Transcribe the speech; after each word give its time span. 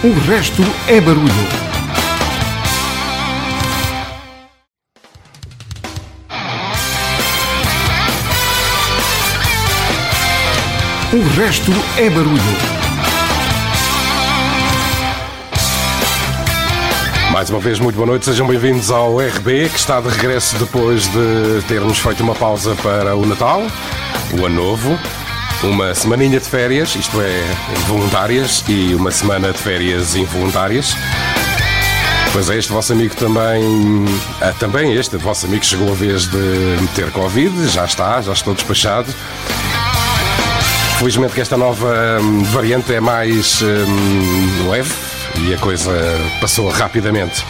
O 0.00 0.12
resto 0.30 0.62
é 0.86 1.00
barulho. 1.00 1.26
O 11.12 11.36
resto 11.36 11.72
é 11.96 12.08
barulho. 12.10 12.38
Mais 17.32 17.50
uma 17.50 17.58
vez, 17.58 17.80
muito 17.80 17.96
boa 17.96 18.06
noite, 18.06 18.24
sejam 18.24 18.46
bem-vindos 18.46 18.92
ao 18.92 19.18
RB, 19.18 19.68
que 19.68 19.78
está 19.78 20.00
de 20.00 20.10
regresso 20.10 20.56
depois 20.58 21.08
de 21.08 21.60
termos 21.66 21.98
feito 21.98 22.22
uma 22.22 22.36
pausa 22.36 22.76
para 22.76 23.16
o 23.16 23.26
Natal, 23.26 23.62
o 24.40 24.46
Ano 24.46 24.62
Novo, 24.62 24.96
uma 25.62 25.94
semaninha 25.94 26.38
de 26.38 26.48
férias, 26.48 26.94
isto 26.94 27.20
é, 27.20 27.42
voluntárias, 27.86 28.64
e 28.68 28.94
uma 28.94 29.10
semana 29.10 29.52
de 29.52 29.58
férias 29.58 30.14
involuntárias. 30.14 30.96
Pois 32.32 32.50
é, 32.50 32.58
este 32.58 32.70
vosso 32.70 32.92
amigo 32.92 33.14
também, 33.16 34.04
ah, 34.40 34.52
também 34.58 34.92
este 34.94 35.16
vosso 35.16 35.46
amigo 35.46 35.64
chegou 35.64 35.90
a 35.90 35.94
vez 35.94 36.26
de 36.26 36.88
ter 36.94 37.10
Covid, 37.10 37.68
já 37.68 37.84
está, 37.84 38.20
já 38.20 38.32
estou 38.32 38.54
despachado. 38.54 39.12
Felizmente 40.98 41.34
que 41.34 41.40
esta 41.40 41.56
nova 41.56 42.18
hum, 42.20 42.42
variante 42.44 42.92
é 42.92 43.00
mais 43.00 43.62
hum, 43.62 44.70
leve 44.70 44.92
e 45.36 45.54
a 45.54 45.58
coisa 45.58 45.92
passou 46.40 46.68
rapidamente. 46.68 47.44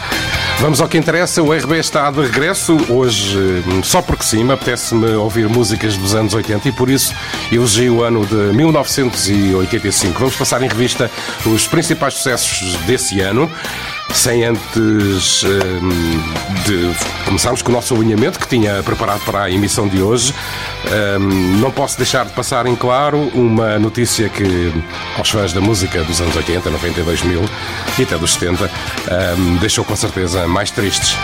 Vamos 0.61 0.81
ao 0.81 0.89
que 0.89 0.97
interessa, 0.97 1.41
o 1.41 1.53
RB 1.53 1.79
está 1.79 2.11
de 2.11 2.21
regresso. 2.21 2.77
Hoje, 2.89 3.63
hum, 3.65 3.81
só 3.81 4.01
porque 4.01 4.25
sim, 4.25 4.43
me 4.43 4.51
apetece-me 4.51 5.11
ouvir 5.13 5.47
músicas 5.47 5.95
dos 5.95 6.13
anos 6.13 6.33
80 6.33 6.67
e 6.67 6.71
por 6.73 6.89
isso 6.89 7.15
elegi 7.49 7.89
o 7.89 8.03
ano 8.03 8.25
de 8.25 8.35
1985. 8.35 10.19
Vamos 10.19 10.35
passar 10.35 10.61
em 10.61 10.67
revista 10.67 11.09
os 11.45 11.65
principais 11.65 12.15
sucessos 12.15 12.75
desse 12.85 13.21
ano 13.21 13.49
sem 14.13 14.43
antes 14.43 15.43
hum, 15.43 16.21
de 16.65 17.25
começarmos 17.25 17.61
com 17.61 17.71
o 17.71 17.75
nosso 17.75 17.95
alinhamento 17.95 18.39
que 18.39 18.47
tinha 18.47 18.81
preparado 18.83 19.21
para 19.25 19.43
a 19.43 19.51
emissão 19.51 19.87
de 19.87 20.01
hoje. 20.01 20.33
Hum, 21.19 21.57
não 21.59 21.71
posso 21.71 21.97
deixar 21.97 22.25
de 22.25 22.33
passar 22.33 22.65
em 22.65 22.75
claro 22.75 23.19
uma 23.33 23.77
notícia 23.79 24.29
que 24.29 24.73
aos 25.17 25.29
fãs 25.29 25.53
da 25.53 25.61
música 25.61 26.03
dos 26.03 26.21
anos 26.21 26.35
80, 26.35 26.69
90 26.69 26.99
e 26.99 27.03
2000 27.03 27.41
e 27.97 28.03
até 28.03 28.17
dos 28.17 28.33
70 28.33 28.65
hum, 29.37 29.57
deixou 29.57 29.83
com 29.85 29.95
certeza 29.95 30.47
mais 30.47 30.71
tristes. 30.71 31.15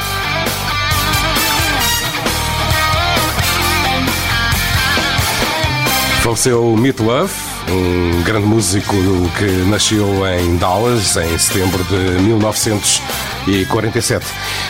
Faleceu 6.26 6.76
Meat 6.76 7.00
Love, 7.02 7.32
um 7.72 8.22
grande 8.24 8.46
músico 8.46 8.96
que 9.38 9.46
nasceu 9.70 10.28
em 10.28 10.58
Dallas 10.58 11.16
em 11.18 11.38
setembro 11.38 11.84
de 11.86 12.22
1947. 12.22 14.26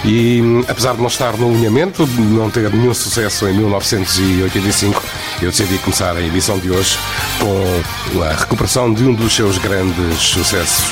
E 0.06 0.42
apesar 0.68 0.94
de 0.94 1.00
não 1.00 1.08
estar 1.08 1.36
no 1.38 1.50
alinhamento, 1.50 2.06
de 2.06 2.22
não 2.22 2.50
ter 2.50 2.72
nenhum 2.72 2.94
sucesso 2.94 3.48
em 3.48 3.54
1985, 3.54 5.04
eu 5.42 5.52
decidi 5.52 5.78
começar 5.80 6.16
a 6.16 6.22
edição 6.22 6.58
de 6.60 6.72
hoje 6.72 6.98
com 7.40 8.24
a 8.24 8.34
recuperação 8.34 8.94
de 8.94 9.04
um 9.04 9.14
dos 9.14 9.34
seus 9.34 9.58
grandes 9.58 10.20
sucessos. 10.20 10.86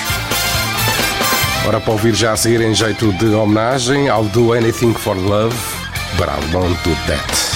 Ora, 1.66 1.80
para 1.80 1.94
ouvir 1.94 2.14
já 2.14 2.34
a 2.34 2.38
seguir 2.38 2.62
em 2.62 2.74
jeito 2.74 3.14
de 3.14 3.28
homenagem, 3.28 4.08
I'll 4.08 4.26
do 4.26 4.54
anything 4.54 4.94
for 4.94 5.16
love, 5.16 5.56
but 6.18 6.28
I 6.28 6.54
won't 6.54 6.78
do 6.84 6.94
that. 7.08 7.53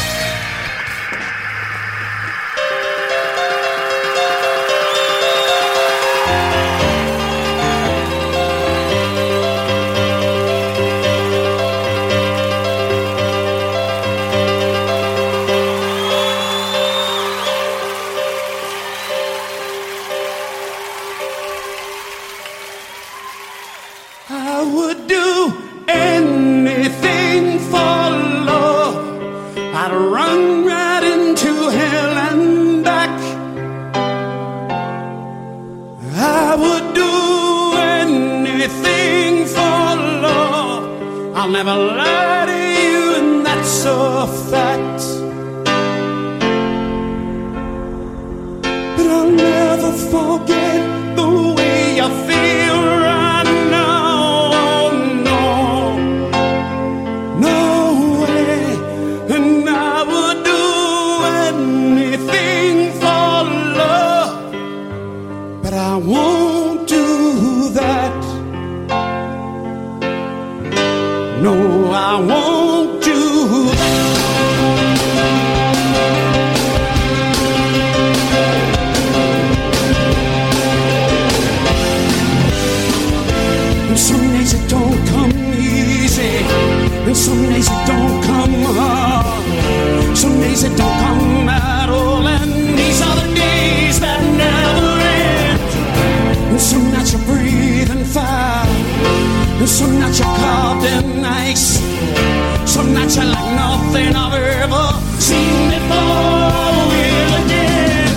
Nothing 103.57 104.11
I've 104.15 104.37
ever 104.61 104.85
seen 105.19 105.61
before. 105.73 106.71
Will 106.91 107.33
again. 107.41 108.13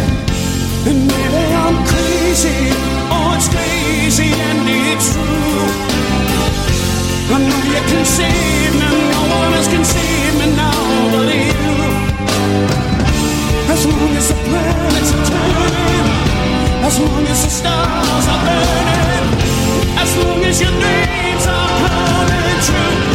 And 0.88 0.98
maybe 1.10 1.44
I'm 1.64 1.76
crazy, 1.90 2.60
oh 3.14 3.36
it's 3.36 3.48
crazy 3.54 4.30
and 4.48 4.60
it's 4.84 5.08
true. 5.14 5.68
I 7.34 7.36
know 7.46 7.60
you 7.74 7.82
can 7.90 8.04
save 8.18 8.72
me, 8.80 8.88
no 9.14 9.20
one 9.38 9.52
else 9.56 9.68
can 9.72 9.84
save 9.84 10.34
me 10.40 10.46
now 10.60 10.80
but 11.12 11.28
you. 11.30 11.78
As 13.74 13.82
long 13.86 14.12
as 14.20 14.26
the 14.30 14.36
planets 14.46 15.10
are 15.16 15.24
turning, 15.30 16.06
as 16.88 16.94
long 16.98 17.24
as 17.32 17.38
the 17.44 17.50
stars 17.58 18.26
are 18.34 18.40
burning, 18.46 19.26
as 20.02 20.10
long 20.20 20.40
as 20.50 20.56
your 20.60 20.74
dreams 20.82 21.44
are 21.46 21.70
coming 21.86 22.60
true, 22.66 23.09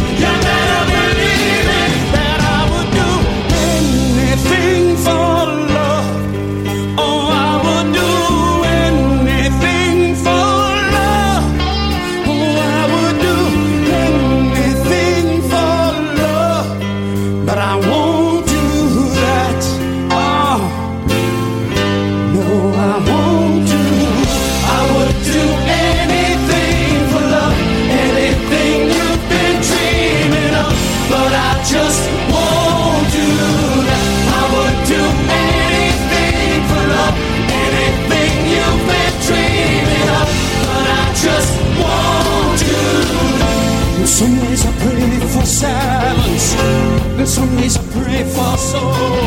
Some 47.36 47.54
days 47.58 47.76
I 47.76 47.82
pray 47.92 48.24
for 48.24 48.56
soul. 48.56 49.20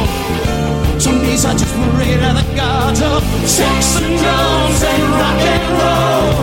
Some 0.98 1.20
days 1.22 1.46
I 1.46 1.54
just 1.54 1.76
pray 1.94 2.18
to 2.18 2.32
the 2.40 2.46
gods 2.58 3.04
of 3.04 3.22
sex 3.46 4.02
and 4.02 4.18
drums 4.18 4.82
and 4.82 5.04
rock 5.14 5.42
and 5.54 5.66
roll. 5.78 6.34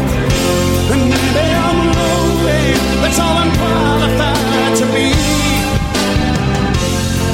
And 0.94 1.02
maybe 1.10 1.46
I'm 1.66 1.80
lonely, 1.98 2.70
that's 3.02 3.18
all 3.18 3.34
I'm 3.42 3.50
qualified 3.58 4.76
to 4.78 4.86
be. 4.94 5.10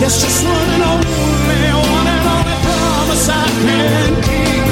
There's 0.00 0.16
just 0.24 0.40
one 0.48 0.68
and 0.76 0.84
only, 0.92 1.68
one 1.92 2.08
and 2.14 2.24
only 2.32 2.56
promise 2.64 3.28
I 3.28 3.44
can 3.60 4.12
keep. 4.24 4.64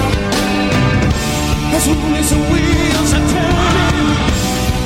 As 1.77 1.85
long 1.85 2.13
as 2.17 2.31
the 2.33 2.41
wheels 2.49 3.13
are 3.13 3.27
turning, 3.29 4.09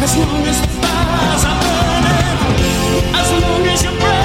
as 0.03 0.13
long 0.19 0.43
as 0.51 0.59
the 0.59 0.69
fires 0.83 1.45
are 1.47 1.59
burning, 1.63 2.43
as 3.15 3.29
long 3.39 3.67
as 3.71 3.83
you're 3.85 3.99
breathing. 4.03 4.24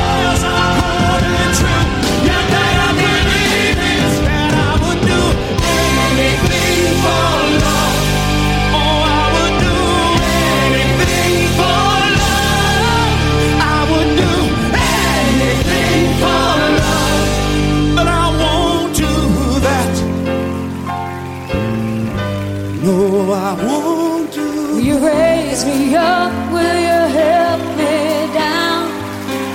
Won't 23.58 24.32
do. 24.32 24.76
Will 24.76 24.80
you 24.80 24.98
raise 25.00 25.66
me 25.66 25.96
up? 25.96 26.32
Will 26.54 26.80
you 26.88 27.02
help 27.20 27.62
me 27.80 28.32
down? 28.34 28.92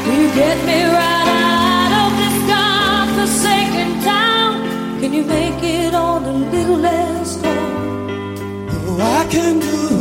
Will 0.05 0.17
you 0.23 0.35
get 0.35 0.59
me 0.67 0.83
right 0.83 1.29
out 1.55 1.93
of 2.03 2.11
this 2.21 2.37
godforsaken 2.51 4.03
town? 4.03 4.53
Can 5.01 5.13
you 5.13 5.25
make 5.25 5.63
it 5.63 5.95
all 5.95 6.19
a 6.19 6.33
little 6.33 6.77
less 6.77 7.41
cold? 7.41 8.41
Oh, 8.71 8.99
I 9.01 9.31
can 9.31 9.61
do 9.61 9.94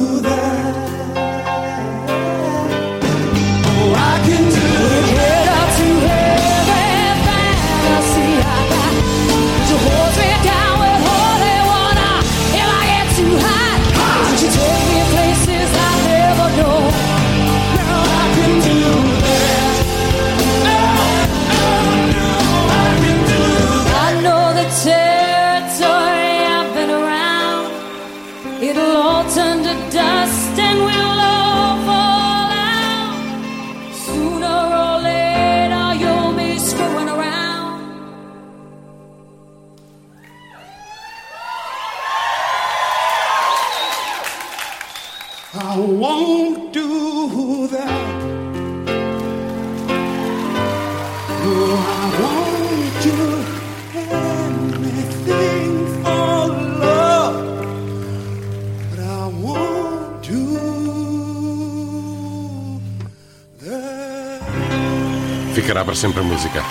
para 65.93 65.95
sempre 65.95 66.21
a 66.21 66.23
música. 66.23 66.63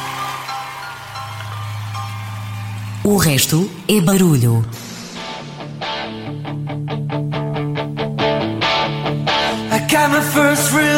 O 3.04 3.16
resto 3.16 3.70
é 3.88 4.00
barulho. 4.00 4.64
I 9.70 9.78
got 9.88 10.10
my 10.10 10.20
first 10.22 10.72
real 10.72 10.91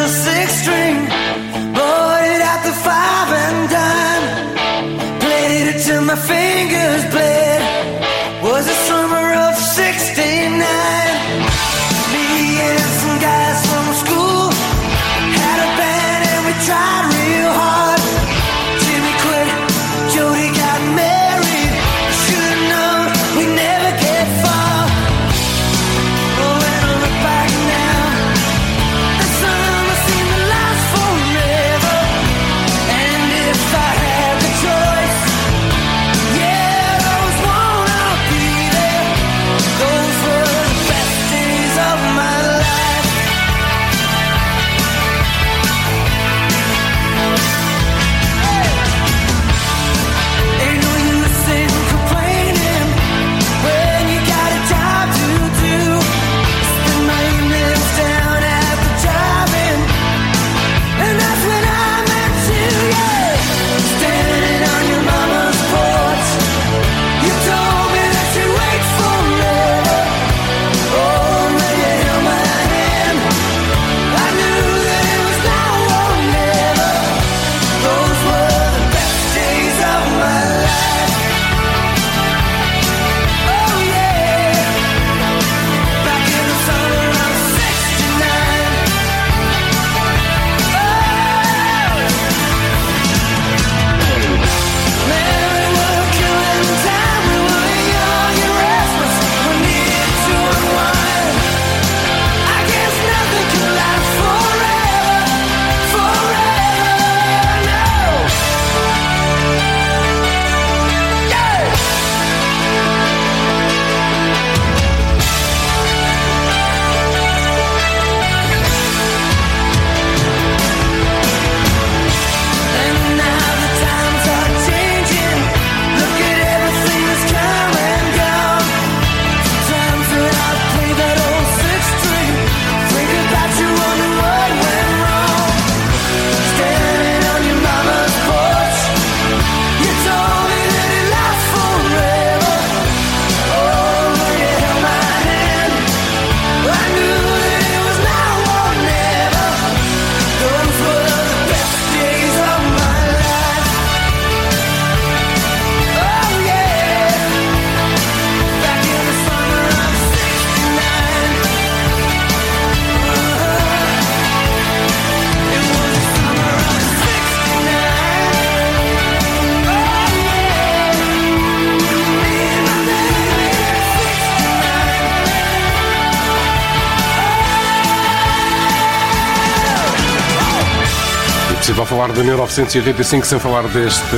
1985 182.55 183.27
sem 183.27 183.37
falar 183.37 183.63
deste 183.63 184.15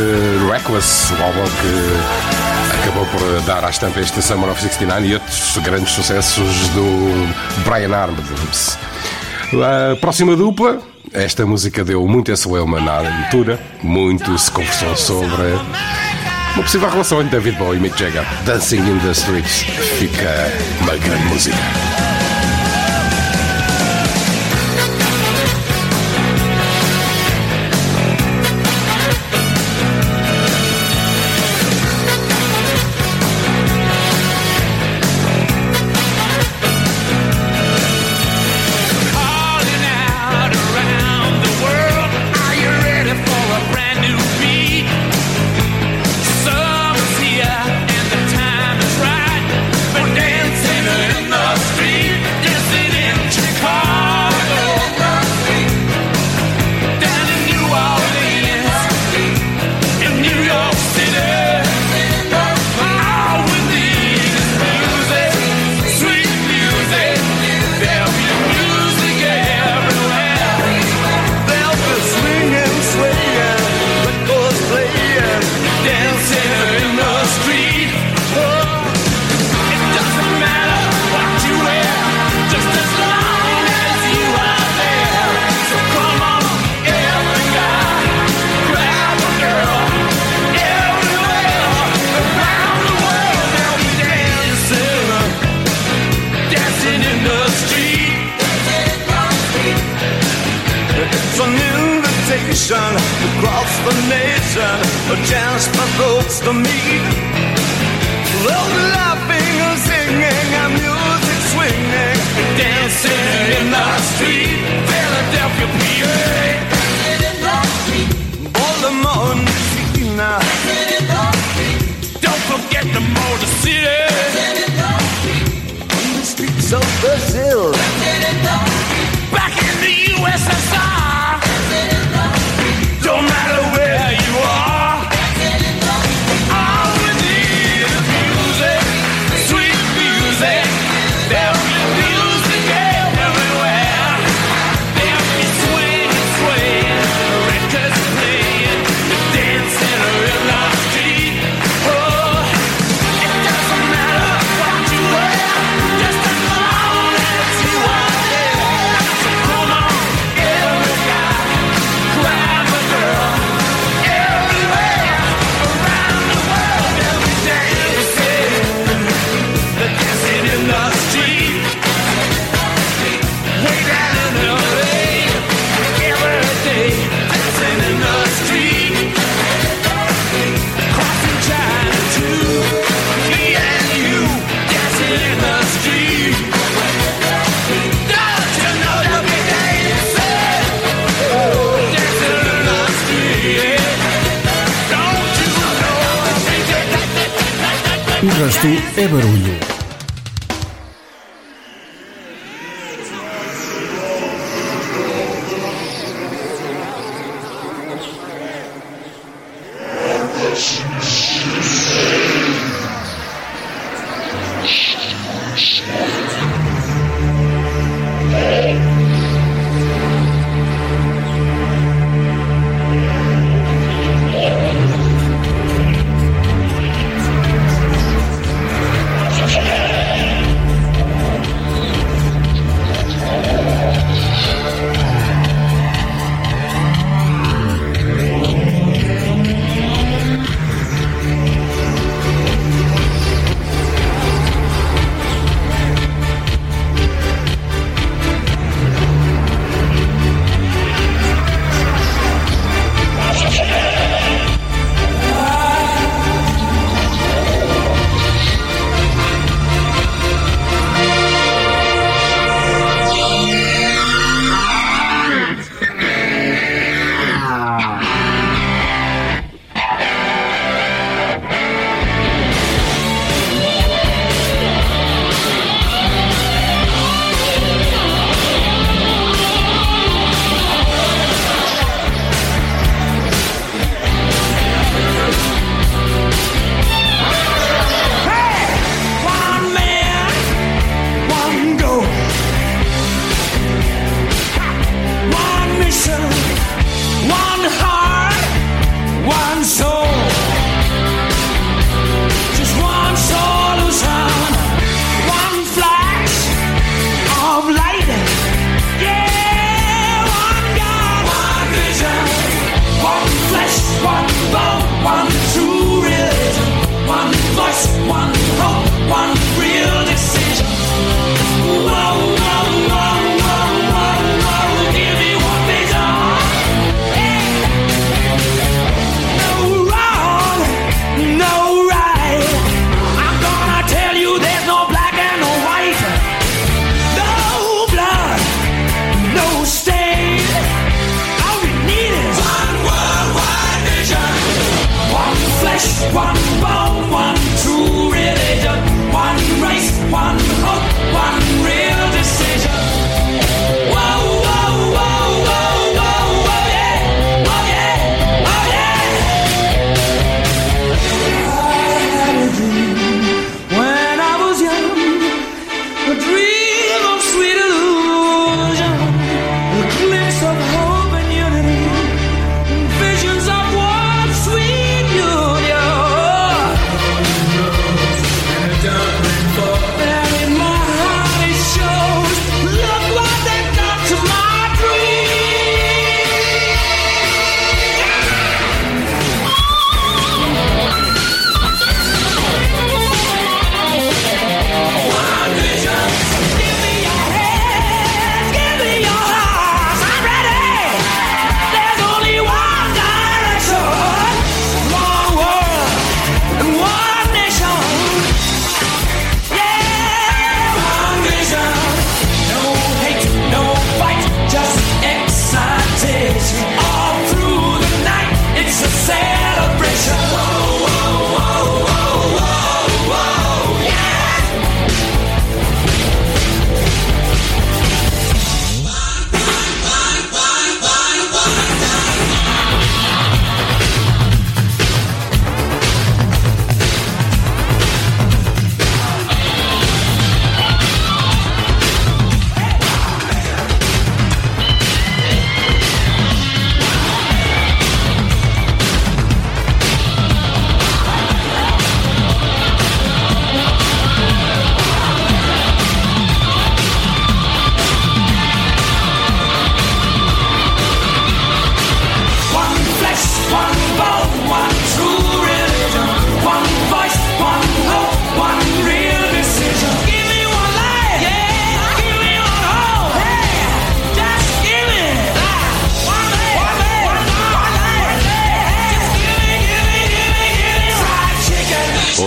Reckless, 0.47 1.11
o 1.11 1.23
álbum 1.23 1.43
que 1.43 2.83
acabou 2.83 3.03
por 3.07 3.41
dar 3.47 3.65
à 3.65 3.69
estampa 3.71 3.99
este 3.99 4.21
Summer 4.21 4.51
of 4.51 4.61
69 4.61 5.07
e 5.07 5.13
outros 5.15 5.57
grandes 5.57 5.91
sucessos 5.91 6.69
do 6.69 7.33
Brian 7.65 7.95
Adams. 7.97 8.77
A 9.53 9.95
próxima 9.95 10.35
dupla, 10.35 10.79
esta 11.11 11.47
música 11.47 11.83
deu 11.83 12.07
muito 12.07 12.31
esse 12.31 12.47
lema 12.47 12.79
na 12.79 12.97
altura, 12.99 13.59
muito 13.81 14.37
se 14.37 14.51
conversou 14.51 14.95
sobre 14.95 15.53
uma 16.53 16.61
possível 16.61 16.91
relação 16.91 17.19
entre 17.21 17.39
David 17.39 17.57
Bowie 17.57 17.79
e 17.79 17.81
Mick 17.81 17.97
Jagger. 17.97 18.23
Dancing 18.45 18.81
in 18.81 18.99
the 18.99 19.13
Streets 19.13 19.61
fica 19.97 20.51
uma 20.81 20.95
grande 20.95 21.25
música. 21.25 21.57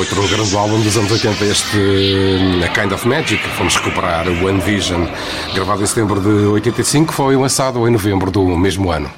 outro 0.00 0.26
grande 0.28 0.56
álbum 0.56 0.80
dos 0.80 0.96
anos 0.96 1.12
80, 1.12 1.44
este 1.44 2.64
A 2.64 2.68
Kind 2.68 2.90
of 2.92 3.06
Magic. 3.06 3.42
Vamos 3.58 3.76
recuperar 3.76 4.26
o 4.28 4.46
One 4.46 4.58
Vision, 4.58 5.06
gravado 5.54 5.82
em 5.82 5.86
setembro 5.86 6.18
de 6.20 6.46
85, 6.46 7.12
foi 7.12 7.36
lançado 7.36 7.86
em 7.86 7.90
novembro 7.90 8.30
do 8.30 8.56
mesmo 8.56 8.90
ano. 8.90 9.10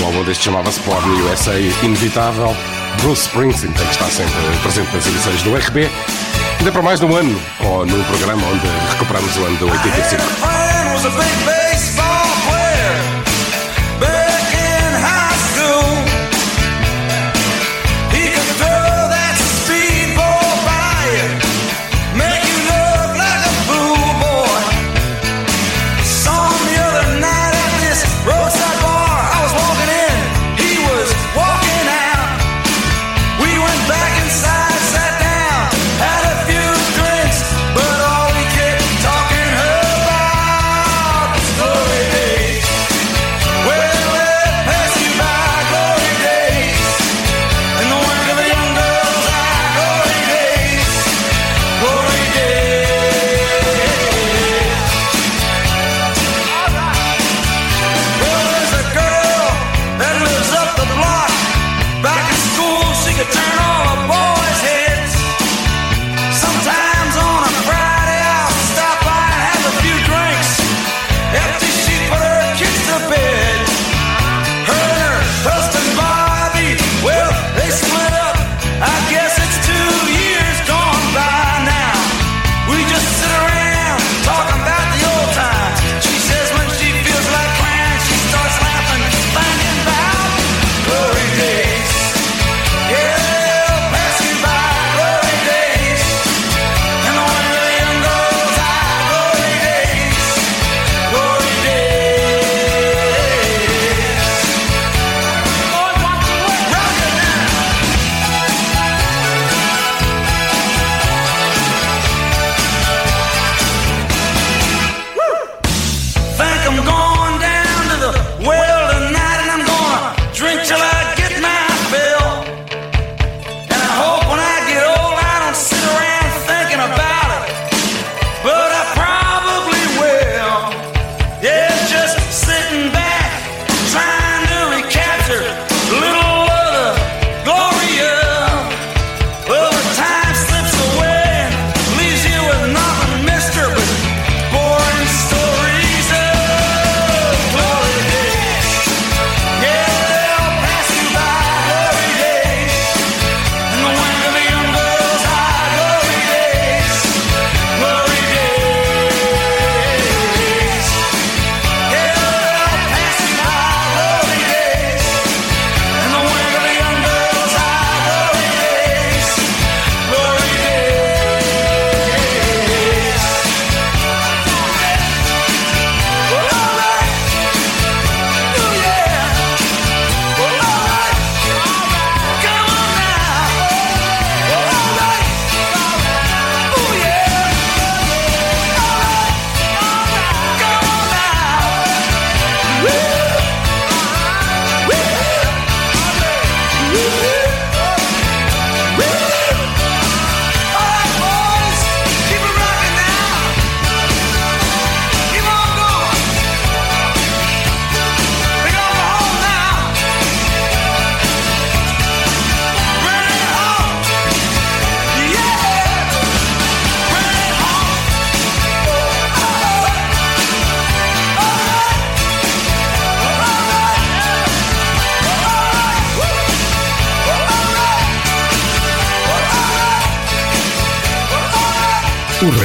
O 0.00 0.04
álbum 0.06 0.24
deste 0.24 0.44
chamava-se 0.44 0.80
Porn 0.80 1.06
USA 1.24 1.58
Inevitável. 1.82 2.56
Bruce 3.02 3.26
Springsteen 3.26 3.72
que 3.74 3.82
está 3.82 4.06
sempre 4.06 4.32
presente 4.62 4.94
nas 4.94 5.06
edições 5.06 5.42
do 5.42 5.54
RB. 5.54 5.90
Ainda 6.58 6.72
para 6.72 6.82
mais 6.82 6.98
de 6.98 7.06
um 7.06 7.14
ano, 7.14 7.38
ou 7.60 7.84
no 7.84 8.02
programa 8.04 8.42
onde 8.46 8.66
recuperamos 8.92 9.36
o 9.36 9.44
ano 9.44 9.56
de 9.58 9.64
85. 9.64 11.57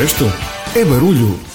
resto 0.03 0.25
é 0.75 0.83
barulho. 0.83 1.52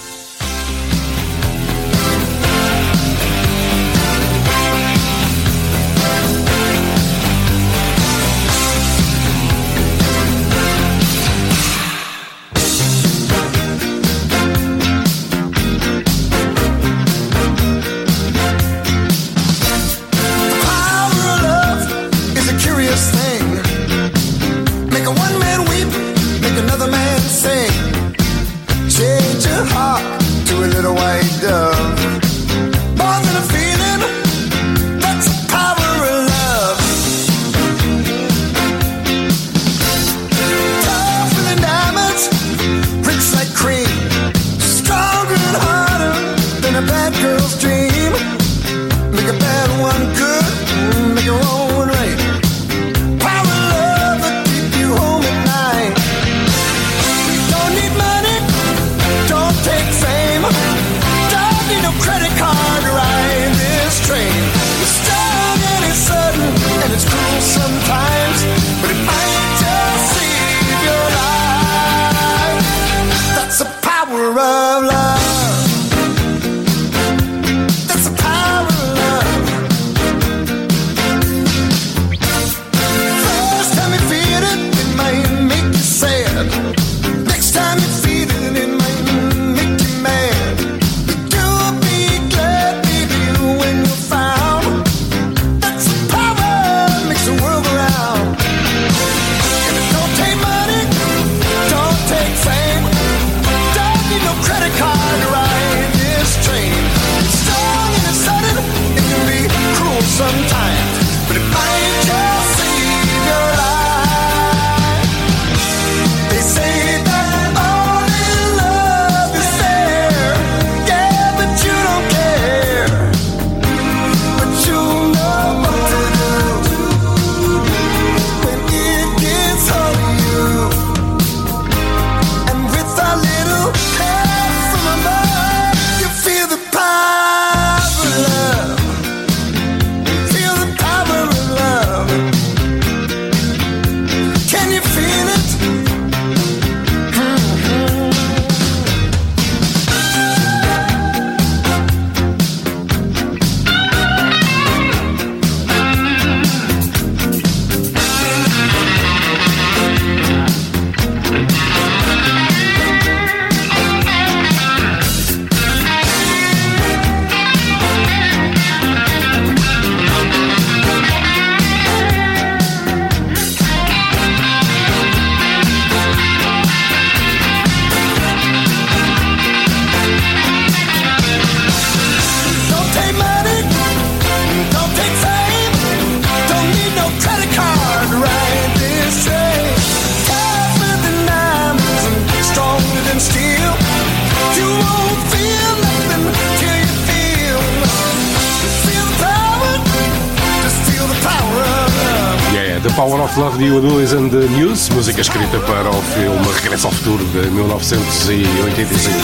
The 202.88 202.94
Power 202.94 203.20
of 203.20 203.38
Love, 203.38 203.58
The 203.58 204.02
Is 204.02 204.14
and 204.14 204.30
the 204.30 204.46
News, 204.48 204.88
música 204.88 205.20
escrita 205.20 205.58
para 205.60 205.90
o 205.90 206.02
filme 206.02 206.52
Regresso 206.54 206.86
ao 206.86 206.92
Futuro 206.92 207.22
de 207.26 207.50
1985. 207.50 209.14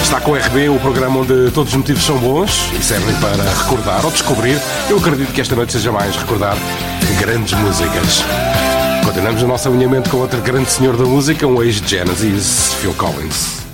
Está 0.00 0.20
com 0.20 0.30
o 0.30 0.36
RB, 0.36 0.68
o 0.68 0.78
programa 0.78 1.18
onde 1.18 1.50
todos 1.50 1.72
os 1.72 1.76
motivos 1.76 2.04
são 2.04 2.16
bons 2.18 2.70
e 2.78 2.82
servem 2.82 3.14
para 3.16 3.42
recordar 3.42 4.04
ou 4.04 4.10
descobrir. 4.12 4.60
Eu 4.88 4.98
acredito 4.98 5.32
que 5.32 5.40
esta 5.40 5.56
noite 5.56 5.72
seja 5.72 5.90
mais 5.90 6.14
recordar 6.14 6.56
grandes 7.18 7.58
músicas. 7.58 8.22
Continuamos 9.04 9.42
o 9.42 9.48
nosso 9.48 9.68
alinhamento 9.68 10.08
com 10.08 10.18
outro 10.18 10.40
grande 10.40 10.70
senhor 10.70 10.96
da 10.96 11.04
música, 11.04 11.44
um 11.44 11.60
ex-Genesis, 11.60 12.74
Phil 12.74 12.94
Collins. 12.94 13.65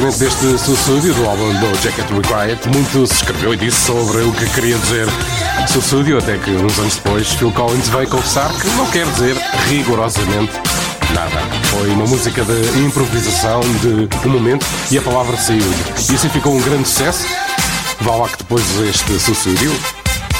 Lançamento 0.00 0.18
deste 0.20 0.58
suicídio 0.58 1.12
do 1.12 1.28
álbum 1.28 1.52
do 1.52 1.82
Jacket 1.82 2.08
Required, 2.08 2.66
muito 2.68 3.06
se 3.06 3.12
escreveu 3.12 3.52
e 3.52 3.56
disse 3.58 3.78
sobre 3.78 4.22
o 4.22 4.32
que 4.32 4.48
queria 4.54 4.78
dizer 4.78 5.06
suicídio, 5.68 6.16
até 6.16 6.38
que 6.38 6.50
uns 6.50 6.78
anos 6.78 6.94
depois 6.94 7.28
Phil 7.32 7.52
Collins 7.52 7.90
veio 7.90 8.08
confessar 8.08 8.50
que 8.54 8.66
não 8.68 8.86
quer 8.86 9.04
dizer 9.04 9.36
rigorosamente 9.68 10.52
nada. 11.14 11.36
Foi 11.64 11.90
uma 11.90 12.06
música 12.06 12.42
de 12.42 12.78
improvisação 12.78 13.60
de 13.82 14.08
um 14.26 14.30
momento 14.30 14.64
e 14.90 14.96
a 14.96 15.02
palavra 15.02 15.36
saiu. 15.36 15.60
E 16.10 16.14
assim 16.14 16.28
ficou 16.30 16.54
um 16.54 16.62
grande 16.62 16.88
sucesso. 16.88 17.26
Vá 18.00 18.16
lá 18.16 18.28
que 18.28 18.38
depois 18.38 18.64
deste 18.64 19.20
suicídio, 19.20 19.70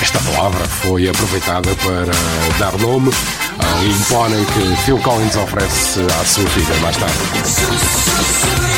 esta 0.01 0.19
palavra 0.21 0.67
foi 0.67 1.11
aproveitada 1.11 1.69
para 1.85 2.59
dar 2.59 2.79
nome 2.79 3.11
a 3.59 3.67
um 3.83 4.05
pônei 4.05 4.47
que 4.47 4.77
Phil 4.85 4.99
Collins 5.01 5.37
oferece 5.37 6.01
à 6.19 6.25
sua 6.25 6.47
filha 6.49 6.75
mais 6.81 6.97
tarde. 6.97 8.72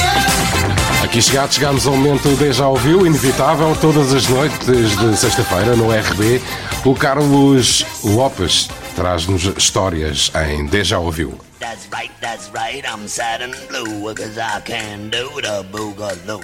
Aqui 1.04 1.20
chegados, 1.20 1.54
chegamos 1.56 1.86
ao 1.86 1.94
momento 1.94 2.34
de 2.34 2.50
já 2.50 2.66
ouviu, 2.66 3.06
inevitável, 3.06 3.76
todas 3.78 4.14
as 4.14 4.26
noites 4.26 4.96
de 4.98 5.16
sexta-feira 5.18 5.76
no 5.76 5.90
RB. 5.90 6.40
O 6.82 6.94
Carlos 6.94 7.84
Lopes 8.02 8.70
traz-nos 8.96 9.44
histórias 9.54 10.32
em 10.48 10.64
Deja 10.64 10.98
Ouviu. 10.98 11.38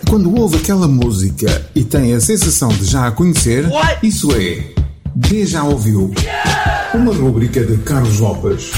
Quando 0.07 0.39
ouve 0.39 0.59
aquela 0.59 0.87
música 0.87 1.67
e 1.75 1.83
tem 1.83 2.13
a 2.13 2.21
sensação 2.21 2.69
de 2.69 2.85
já 2.85 3.07
a 3.07 3.13
conhecer, 3.13 3.67
What? 3.67 4.07
isso 4.07 4.31
é 4.33 4.75
De 5.17 5.47
Já 5.47 5.65
Ouviu. 5.65 6.13
Uma 6.93 7.15
rúbrica 7.15 7.65
de 7.65 7.79
Carlos 7.79 8.21
Lopes. 8.21 8.73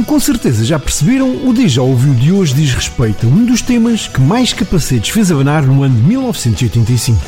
Como 0.00 0.18
com 0.18 0.20
certeza 0.20 0.64
já 0.64 0.78
perceberam, 0.78 1.46
o 1.46 1.52
Deja 1.52 1.82
Ouviu 1.82 2.14
de 2.14 2.32
hoje 2.32 2.54
diz 2.54 2.72
respeito 2.72 3.26
a 3.26 3.28
um 3.28 3.44
dos 3.44 3.60
temas 3.60 4.08
que 4.08 4.18
mais 4.18 4.50
capacetes 4.50 5.10
fez 5.10 5.30
abanar 5.30 5.62
no 5.62 5.82
ano 5.82 5.94
de 5.94 6.02
1985. 6.02 7.20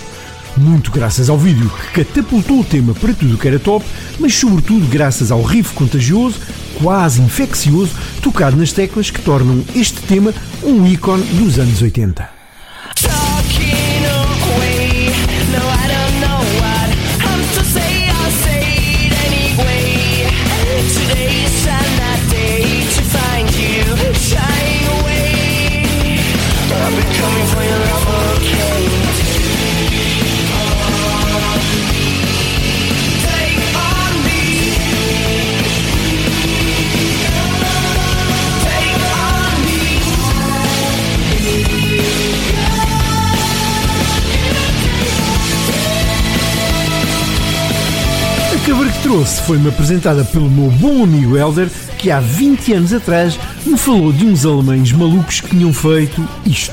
Muito 0.57 0.91
graças 0.91 1.29
ao 1.29 1.37
vídeo 1.37 1.69
que 1.69 2.03
catapultou 2.03 2.61
o 2.61 2.65
tema 2.65 2.95
para 2.95 3.13
tudo 3.13 3.35
o 3.35 3.39
que 3.39 3.47
era 3.47 3.59
top, 3.59 3.85
mas 4.19 4.35
sobretudo 4.35 4.87
graças 4.87 5.31
ao 5.31 5.43
riff 5.43 5.75
contagioso, 5.75 6.41
quase 6.83 7.21
infeccioso, 7.21 7.93
tocado 8.23 8.57
nas 8.57 8.73
teclas 8.73 9.11
que 9.11 9.21
tornam 9.21 9.63
este 9.77 10.01
tema 10.01 10.33
um 10.63 10.87
ícone 10.87 11.25
dos 11.25 11.59
anos 11.59 11.83
80. 11.83 12.32
Trouxe 49.13 49.43
foi-me 49.43 49.69
apresentada 49.69 50.25
pelo 50.25 50.49
meu 50.49 50.71
bom 50.71 51.05
amigo 51.05 51.37
Elder, 51.37 51.69
que 51.99 52.11
há 52.11 52.19
20 52.19 52.73
anos 52.73 52.95
atrás 52.95 53.39
me 53.67 53.77
falou 53.77 54.11
de 54.11 54.25
uns 54.25 54.47
alemães 54.47 54.91
malucos 54.91 55.39
que 55.39 55.51
tinham 55.51 55.71
feito 55.71 56.27
isto. 56.47 56.73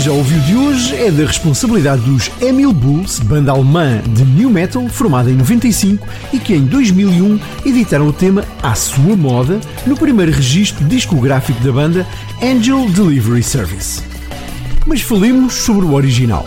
O 0.00 0.02
Deja 0.02 0.12
Ouviu 0.12 0.40
de 0.40 0.56
hoje 0.56 0.96
é 0.96 1.10
da 1.10 1.26
responsabilidade 1.26 2.00
dos 2.00 2.30
Emil 2.40 2.72
Bulls, 2.72 3.18
banda 3.18 3.52
alemã 3.52 4.00
de 4.08 4.24
new 4.24 4.48
metal 4.48 4.88
formada 4.88 5.30
em 5.30 5.34
95 5.34 6.08
e 6.32 6.38
que 6.38 6.54
em 6.54 6.64
2001 6.64 7.38
editaram 7.66 8.06
o 8.06 8.12
tema 8.12 8.42
à 8.62 8.74
sua 8.74 9.14
moda 9.14 9.60
no 9.86 9.94
primeiro 9.98 10.32
registro 10.32 10.82
discográfico 10.86 11.62
da 11.62 11.70
banda 11.70 12.06
Angel 12.42 12.88
Delivery 12.88 13.42
Service. 13.42 14.00
Mas 14.86 15.02
falemos 15.02 15.52
sobre 15.52 15.84
o 15.84 15.92
original. 15.92 16.46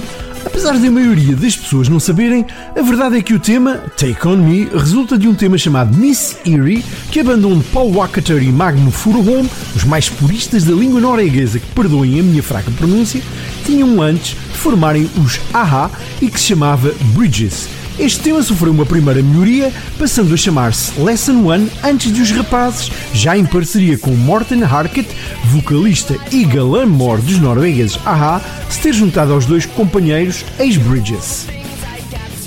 Apesar 0.53 0.77
de 0.77 0.85
a 0.85 0.91
maioria 0.91 1.35
das 1.35 1.57
pessoas 1.57 1.89
não 1.89 1.99
saberem, 1.99 2.45
a 2.77 2.81
verdade 2.83 3.17
é 3.17 3.23
que 3.23 3.33
o 3.33 3.39
tema 3.39 3.81
Take 3.97 4.27
On 4.27 4.37
Me 4.37 4.65
resulta 4.65 5.17
de 5.17 5.27
um 5.27 5.33
tema 5.33 5.57
chamado 5.57 5.97
Miss 5.97 6.37
Eerie, 6.45 6.85
que 7.11 7.19
a 7.19 7.23
banda 7.23 7.47
onde 7.47 7.63
Paul 7.65 7.91
Wakater 7.91 8.41
e 8.41 8.51
Magno 8.51 8.91
Furuholm, 8.91 9.47
os 9.75 9.83
mais 9.83 10.09
puristas 10.09 10.63
da 10.63 10.71
língua 10.71 11.01
norueguesa 11.01 11.59
que 11.59 11.65
perdoem 11.73 12.19
a 12.19 12.23
minha 12.23 12.43
fraca 12.43 12.69
pronúncia, 12.69 13.19
tinham 13.65 13.99
antes 13.99 14.37
de 14.51 14.57
formarem 14.59 15.09
os 15.17 15.41
AHA 15.51 15.89
e 16.21 16.29
que 16.29 16.39
se 16.39 16.45
chamava 16.45 16.93
Bridges. 17.15 17.67
Este 17.99 18.21
tema 18.21 18.41
sofreu 18.41 18.71
uma 18.71 18.85
primeira 18.85 19.21
melhoria, 19.21 19.71
passando 19.99 20.33
a 20.33 20.37
chamar-se 20.37 20.99
Lesson 20.99 21.45
One 21.45 21.69
antes 21.83 22.11
de 22.11 22.21
os 22.21 22.31
rapazes, 22.31 22.91
já 23.13 23.37
em 23.37 23.45
parceria 23.45 23.97
com 23.99 24.11
Morten 24.11 24.63
Harket, 24.63 25.07
vocalista 25.45 26.15
e 26.31 26.43
galã 26.43 26.87
mor 26.87 27.21
dos 27.21 27.37
noruegueses 27.37 27.99
AHA, 28.03 28.41
se 28.69 28.79
ter 28.79 28.93
juntado 28.93 29.31
aos 29.31 29.45
dois 29.45 29.67
companheiros 29.67 30.43
ex-Bridges. 30.59 31.45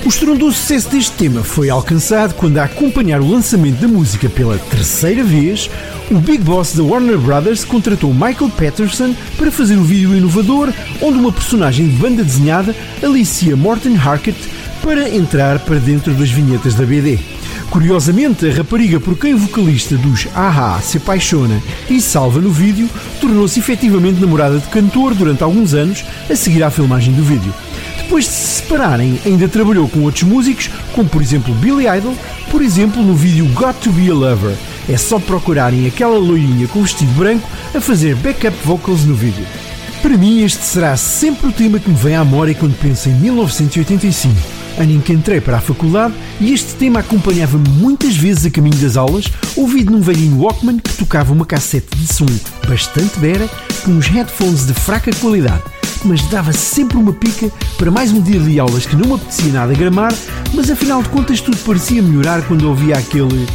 O 0.05 0.09
estrondoso 0.09 0.57
sucesso 0.57 0.89
deste 0.91 1.13
tema 1.13 1.43
foi 1.43 1.71
alcançado 1.71 2.35
quando, 2.35 2.59
a 2.59 2.65
acompanhar 2.65 3.21
o 3.21 3.29
lançamento 3.29 3.81
da 3.81 3.89
música 3.89 4.29
pela 4.29 4.59
terceira 4.59 5.23
vez, 5.23 5.71
o 6.11 6.19
Big 6.19 6.43
Boss 6.43 6.75
da 6.75 6.83
Warner 6.83 7.19
Brothers 7.19 7.65
contratou 7.65 8.13
Michael 8.13 8.51
Patterson 8.51 9.15
para 9.37 9.51
fazer 9.51 9.77
o 9.77 9.83
vídeo 9.83 10.15
inovador 10.15 10.73
onde 11.01 11.19
uma 11.19 11.33
personagem 11.33 11.89
de 11.89 11.97
banda 11.97 12.23
desenhada 12.23 12.75
alicia 13.03 13.57
Morten 13.57 13.97
Harket 13.97 14.37
para 14.83 15.09
entrar 15.09 15.59
para 15.61 15.79
dentro 15.79 16.15
das 16.15 16.31
vinhetas 16.31 16.75
da 16.75 16.85
BD. 16.85 17.19
Curiosamente, 17.71 18.47
a 18.49 18.53
rapariga 18.53 19.01
por 19.01 19.19
quem 19.19 19.35
o 19.35 19.39
vocalista 19.39 19.97
dos 19.97 20.27
AHA 20.35 20.81
se 20.81 20.99
apaixona 20.99 21.61
e 21.91 22.01
salva 22.01 22.41
no 22.41 22.51
vídeo 22.51 22.89
tornou-se 23.21 23.59
efetivamente 23.59 24.21
namorada 24.21 24.59
de 24.59 24.67
cantor 24.69 25.15
durante 25.15 25.43
alguns 25.43 25.75
anos 25.75 26.05
a 26.31 26.37
seguir 26.37 26.63
à 26.63 26.71
filmagem 26.71 27.13
do 27.13 27.23
vídeo. 27.23 27.53
Depois 27.99 28.25
de 28.25 28.31
se 28.31 28.63
separarem, 28.63 29.21
ainda 29.27 29.49
trabalhou 29.49 29.89
com 29.89 30.01
outros 30.05 30.23
músicos, 30.23 30.71
como 30.95 31.09
por 31.09 31.21
exemplo 31.21 31.55
Billy 31.55 31.87
Idol, 31.89 32.15
por 32.51 32.63
exemplo 32.63 33.03
no 33.03 33.15
vídeo 33.15 33.47
Got 33.47 33.75
to 33.81 33.91
Be 33.91 34.11
a 34.11 34.15
Lover. 34.15 34.57
É 34.89 34.97
só 34.97 35.19
procurarem 35.19 35.87
aquela 35.87 36.17
loirinha 36.17 36.69
com 36.69 36.83
vestido 36.83 37.13
branco 37.13 37.49
a 37.75 37.81
fazer 37.81 38.15
backup 38.15 38.57
vocals 38.65 39.05
no 39.05 39.15
vídeo. 39.15 39.45
Para 40.01 40.17
mim, 40.17 40.45
este 40.45 40.63
será 40.63 40.97
sempre 40.97 41.49
o 41.49 41.53
tema 41.53 41.81
que 41.81 41.91
me 41.91 41.97
vem 41.97 42.15
à 42.15 42.25
memória 42.25 42.55
quando 42.55 42.79
penso 42.79 43.09
em 43.09 43.15
1985, 43.15 44.56
ano 44.79 44.93
em 44.93 45.01
que 45.01 45.13
entrei 45.13 45.41
para 45.41 45.59
a 45.59 45.61
faculdade 45.61 46.15
e 46.41 46.53
este 46.53 46.75
tema 46.75 47.01
acompanhava-me 47.01 47.69
muitas 47.69 48.17
vezes 48.17 48.47
a 48.47 48.51
caminho 48.51 48.77
das 48.77 48.97
aulas, 48.97 49.27
ouvido 49.57 49.91
num 49.91 50.01
velhinho 50.01 50.41
Walkman 50.41 50.79
que 50.79 50.95
tocava 50.95 51.33
uma 51.33 51.47
cassete 51.47 51.97
de 51.97 52.07
som 52.13 52.27
bastante 52.69 53.19
bera 53.19 53.49
com 53.85 53.93
uns 53.93 54.07
headphones 54.07 54.67
de 54.67 54.75
fraca 54.75 55.11
qualidade, 55.21 55.63
mas 56.05 56.23
dava 56.29 56.53
sempre 56.53 56.97
uma 56.97 57.13
pica 57.13 57.51
para 57.79 57.91
mais 57.91 58.13
um 58.13 58.21
dia 58.21 58.41
de 58.41 58.59
aulas 58.61 58.87
que 58.87 58.97
não 58.97 59.09
me 59.09 59.15
apetecia 59.15 59.53
nada 59.53 59.75
gramar, 59.75 60.13
mas 60.55 60.71
afinal 60.71 61.03
de 61.03 61.09
contas 61.09 61.41
tudo 61.41 61.57
parecia 61.59 62.03
melhorar 62.03 62.43
quando 62.43 62.69
ouvia 62.69 62.97
aquele. 62.97 63.47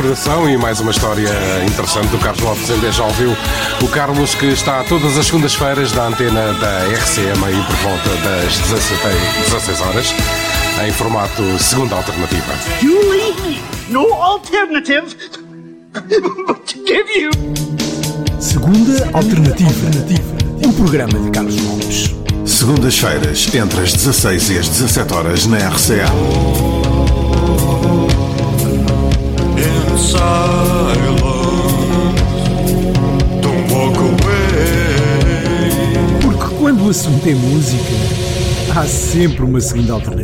Recordação 0.00 0.48
e 0.48 0.56
mais 0.56 0.80
uma 0.80 0.92
história 0.92 1.28
interessante 1.62 2.08
do 2.08 2.18
Carlos 2.18 2.40
Lopes 2.42 2.70
em 2.70 2.92
Já 2.92 3.04
ouviu 3.04 3.36
o 3.82 3.88
Carlos 3.88 4.34
que 4.34 4.46
está 4.46 4.82
todas 4.84 5.18
as 5.18 5.26
segundas-feiras 5.26 5.92
na 5.92 6.06
antena 6.06 6.54
da 6.54 6.86
RCM 6.86 7.44
aí 7.44 7.62
por 7.66 7.76
volta 7.76 8.08
das 8.24 8.58
16, 8.58 9.14
16 9.50 9.80
horas 9.82 10.14
em 10.86 10.92
formato 10.92 11.42
segunda 11.58 11.96
alternativa. 11.96 12.54
You 12.82 13.10
leave 13.10 13.42
me 13.42 13.60
no 13.90 14.10
alternative 14.14 15.14
but 16.46 16.64
to 16.64 16.78
give 16.86 17.20
you. 17.20 17.30
Segunda 18.40 19.04
Alternativa. 19.12 19.90
O 20.66 20.72
programa 20.72 21.18
de 21.18 21.30
Carlos 21.30 21.60
Lopes. 21.62 22.14
Segundas-feiras, 22.46 23.54
entre 23.54 23.80
as 23.82 23.92
16 23.92 24.50
e 24.50 24.58
as 24.58 24.68
17 24.68 25.12
horas 25.12 25.46
na 25.46 25.58
RCA. 25.58 26.79
Quando 36.70 36.86
o 36.86 36.90
assunto 36.90 37.26
é 37.26 37.34
música, 37.34 37.82
há 38.76 38.86
sempre 38.86 39.42
uma 39.42 39.60
segunda 39.60 39.94
alternativa. 39.94 40.19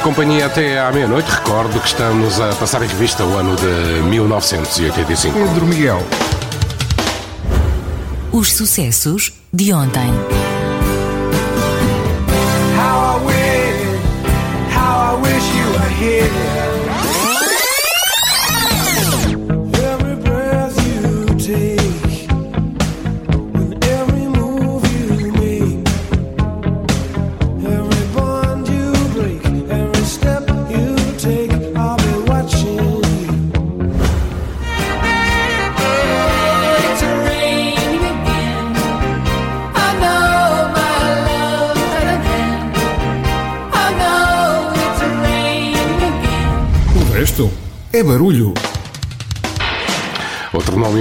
companhia 0.00 0.46
até 0.46 0.78
à 0.78 0.90
meia-noite. 0.92 1.30
Recordo 1.30 1.78
que 1.80 1.86
estamos 1.86 2.40
a 2.40 2.54
passar 2.54 2.82
em 2.82 2.86
revista 2.86 3.24
o 3.24 3.36
ano 3.36 3.56
de 3.56 4.02
1985. 4.08 5.38
Pedro 5.38 5.66
Miguel. 5.66 6.02
Os 8.32 8.52
sucessos 8.52 9.32
de 9.52 9.72
ontem. 9.72 10.37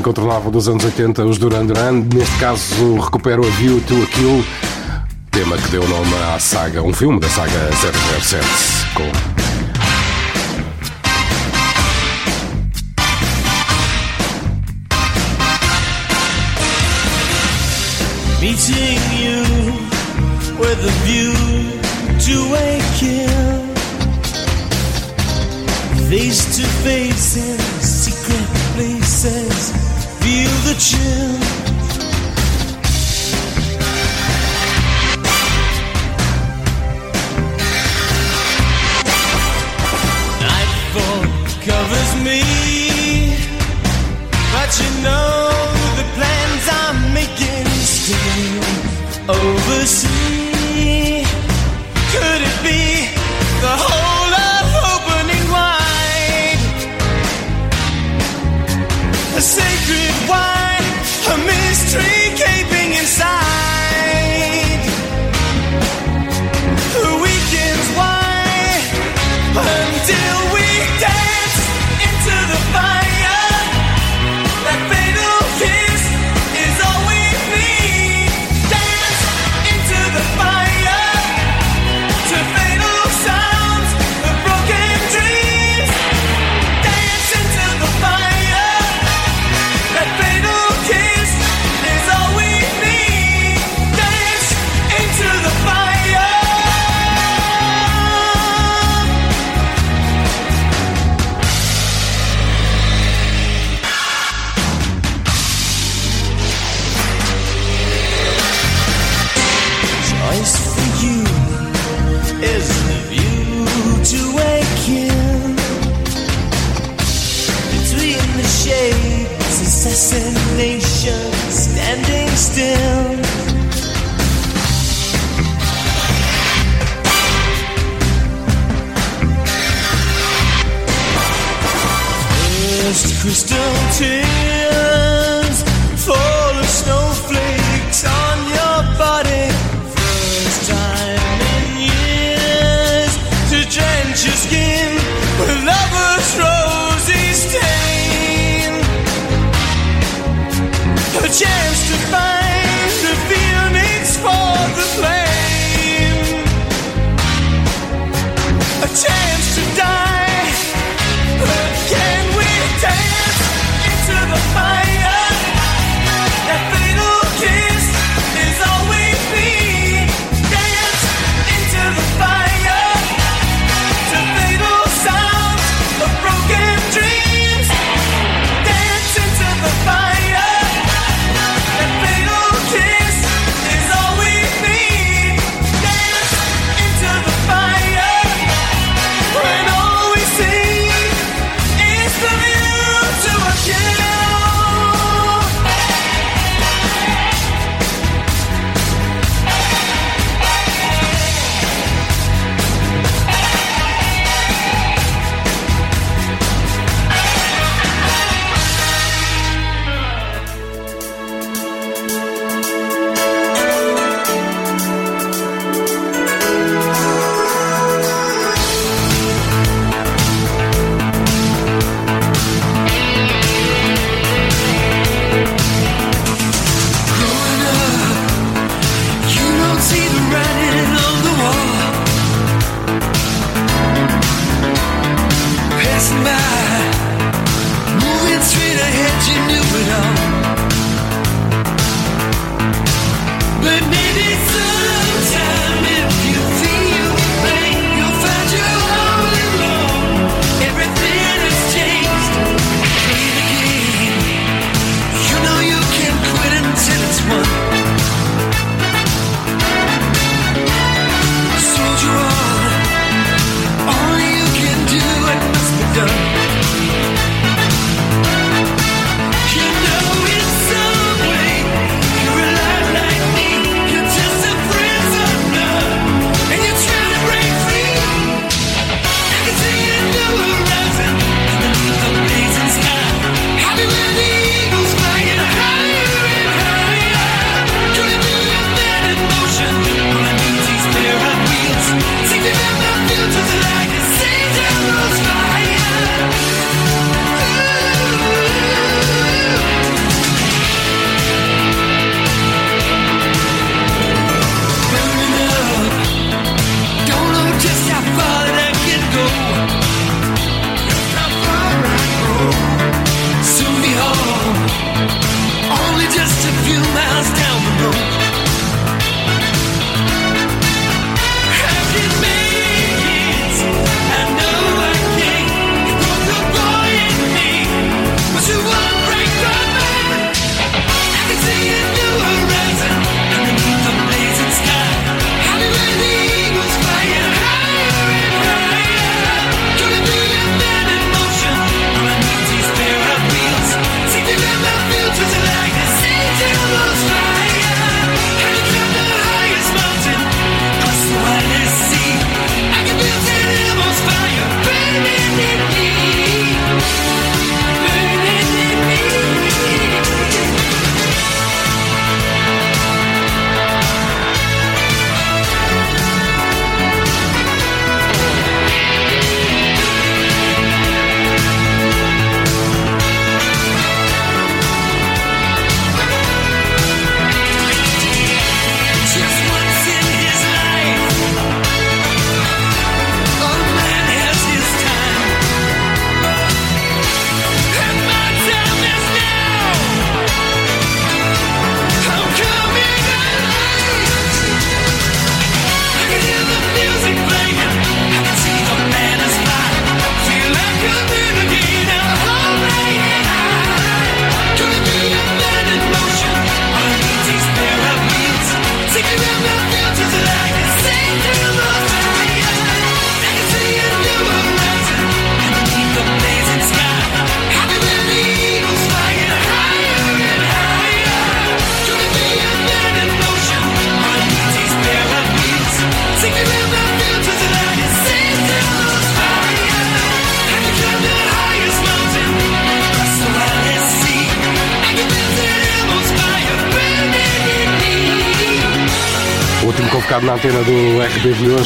incontornável 0.08 0.49
dos 0.49 0.70
anos 0.70 0.86
80, 0.86 1.26
os 1.26 1.38
Duran 1.38 1.66
Duran. 1.66 2.05
Neste 2.14 2.38
caso, 2.38 2.95
recupero 2.95 3.45
a 3.45 3.49
View 3.51 3.82
to 3.82 3.93
a 4.01 4.05
Kill, 4.05 4.45
tema 5.32 5.58
que 5.58 5.70
deu 5.70 5.86
nome 5.86 6.14
à 6.34 6.39
saga, 6.39 6.82
um 6.82 6.93
filme 6.93 7.20
da 7.20 7.28
saga 7.28 7.51
007, 8.22 8.41
com 8.93 9.37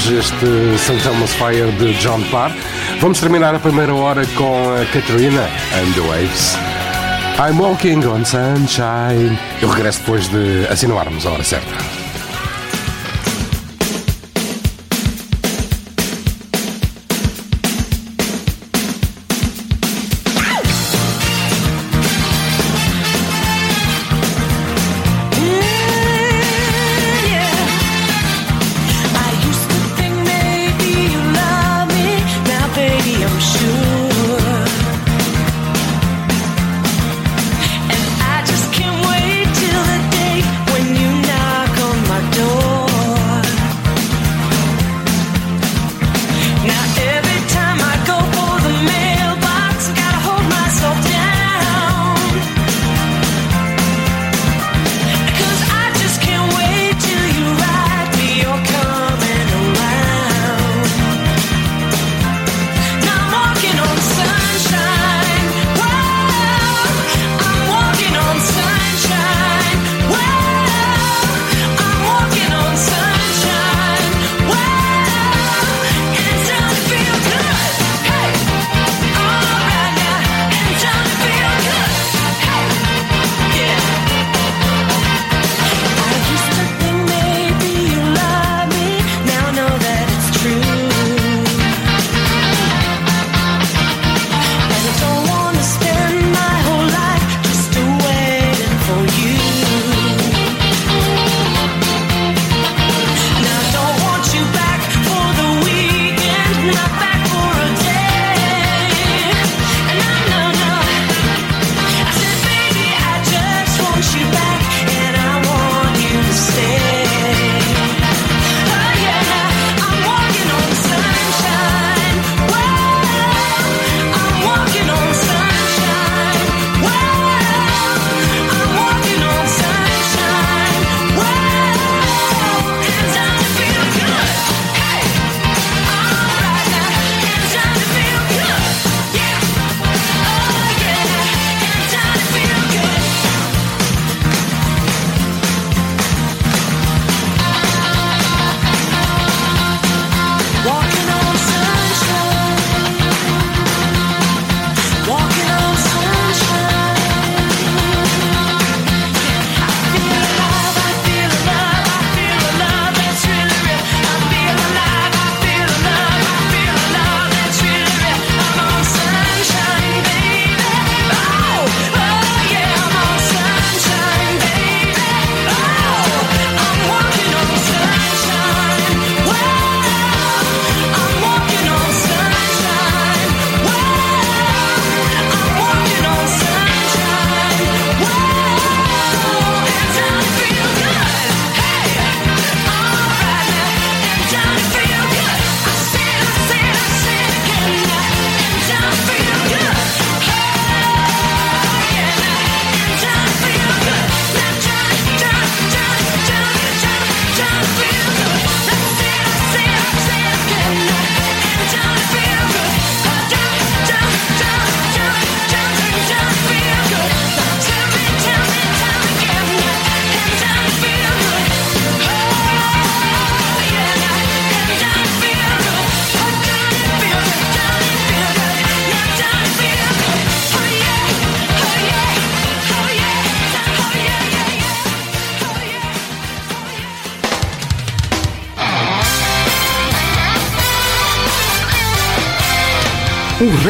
hoje 0.01 0.19
este 0.19 0.75
St. 0.75 1.03
Thomas 1.03 1.33
Fire 1.33 1.71
de 1.73 1.93
John 2.01 2.23
Parr. 2.31 2.51
Vamos 2.99 3.19
terminar 3.19 3.53
a 3.53 3.59
primeira 3.59 3.93
hora 3.93 4.25
com 4.35 4.73
a 4.73 4.85
Catarina 4.85 5.43
and 5.43 5.93
the 5.93 6.01
Waves. 6.01 6.55
I'm 7.37 7.59
walking 7.59 8.03
on 8.05 8.25
sunshine. 8.25 9.37
Eu 9.61 9.69
regresso 9.69 9.99
depois 9.99 10.27
de 10.29 10.67
assinarmos 10.69 11.25
a 11.25 11.31
hora 11.31 11.43
certa. 11.43 11.80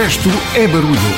resto 0.01 0.31
é 0.55 0.67
barulho. 0.67 1.10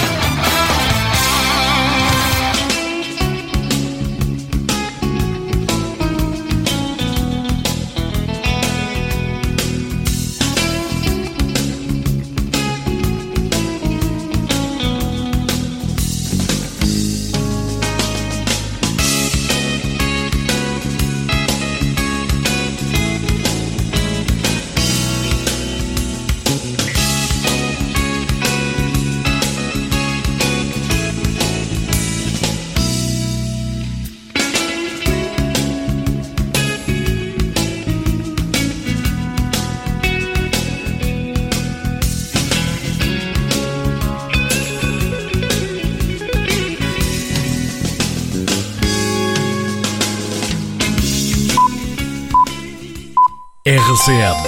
RCM. 53.94 54.42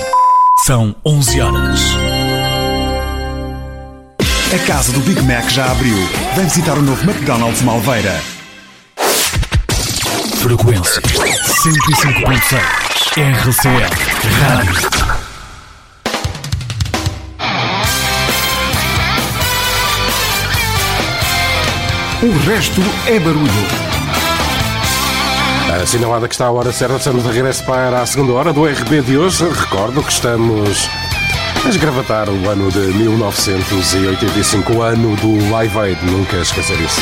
São 0.66 0.96
11 1.06 1.41
horas. 1.41 1.80
A 4.52 4.66
casa 4.66 4.91
do 4.91 5.02
Big 5.02 5.22
Mac 5.22 5.48
já 5.52 5.70
abriu. 5.70 5.96
Vem 6.36 6.46
visitar 6.46 6.76
o 6.76 6.82
novo 6.82 7.04
McDonald's 7.04 7.62
Malveira. 7.62 8.20
Frequência 10.41 11.00
105.6. 11.00 12.60
RCM. 13.46 13.86
Rádio. 14.41 14.74
O 22.24 22.48
resto 22.48 22.82
é 23.06 23.20
barulho. 23.20 23.95
Assinalada 25.74 26.28
que 26.28 26.34
está 26.34 26.45
a 26.45 26.51
hora 26.51 26.72
certa, 26.72 26.95
estamos 26.97 27.24
de 27.24 27.30
regresso 27.32 27.63
para 27.66 28.01
a 28.01 28.05
segunda 28.05 28.34
hora 28.34 28.53
do 28.53 28.66
RB 28.66 29.01
de 29.01 29.18
hoje. 29.18 29.47
Recordo 29.49 30.01
que 30.01 30.11
estamos 30.11 30.89
a 31.66 31.70
esgravatar 31.70 32.30
o 32.30 32.49
ano 32.49 32.72
de 32.72 32.80
1985, 32.80 34.74
o 34.74 34.82
ano 34.82 35.16
do 35.18 35.49
Live 35.51 35.78
Aid, 35.78 36.05
nunca 36.05 36.38
esquecer 36.38 36.80
isso. 36.80 37.01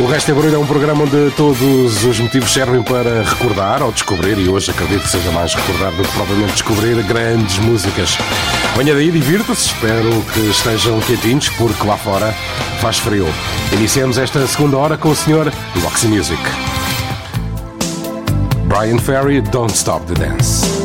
O 0.00 0.06
Resto 0.06 0.30
é 0.30 0.34
Barulho 0.34 0.56
é 0.56 0.58
um 0.58 0.66
programa 0.66 1.04
onde 1.04 1.30
todos 1.36 2.04
os 2.04 2.18
motivos 2.18 2.52
servem 2.52 2.82
para 2.82 3.22
recordar 3.22 3.82
ou 3.82 3.92
descobrir, 3.92 4.38
e 4.38 4.48
hoje 4.48 4.70
acredito 4.70 5.02
que 5.02 5.10
seja 5.10 5.30
mais 5.30 5.54
recordar 5.54 5.92
do 5.92 6.02
que 6.02 6.12
propriamente 6.12 6.52
descobrir 6.52 7.00
grandes 7.04 7.58
músicas. 7.58 8.16
Venha 8.76 8.92
daí, 8.92 9.12
divirta-se, 9.12 9.68
espero 9.68 10.10
que 10.32 10.50
estejam 10.50 11.00
quietinhos, 11.02 11.48
porque 11.50 11.86
lá 11.86 11.96
fora 11.96 12.34
faz 12.80 12.98
frio. 12.98 13.26
Iniciamos 13.72 14.18
esta 14.18 14.44
segunda 14.48 14.76
hora 14.76 14.98
com 14.98 15.10
o 15.10 15.14
senhor 15.14 15.52
Roxy 15.82 16.08
Music. 16.08 16.42
Brian 18.66 18.98
Ferry, 18.98 19.40
Don't 19.40 19.72
Stop 19.72 20.04
the 20.12 20.14
Dance. 20.14 20.83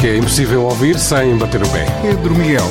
Que 0.00 0.06
é 0.06 0.16
impossível 0.16 0.64
ouvir 0.64 0.98
sem 0.98 1.36
bater 1.36 1.62
o 1.62 1.68
pé. 1.68 1.84
Pedro 2.00 2.34
Miguel. 2.34 2.64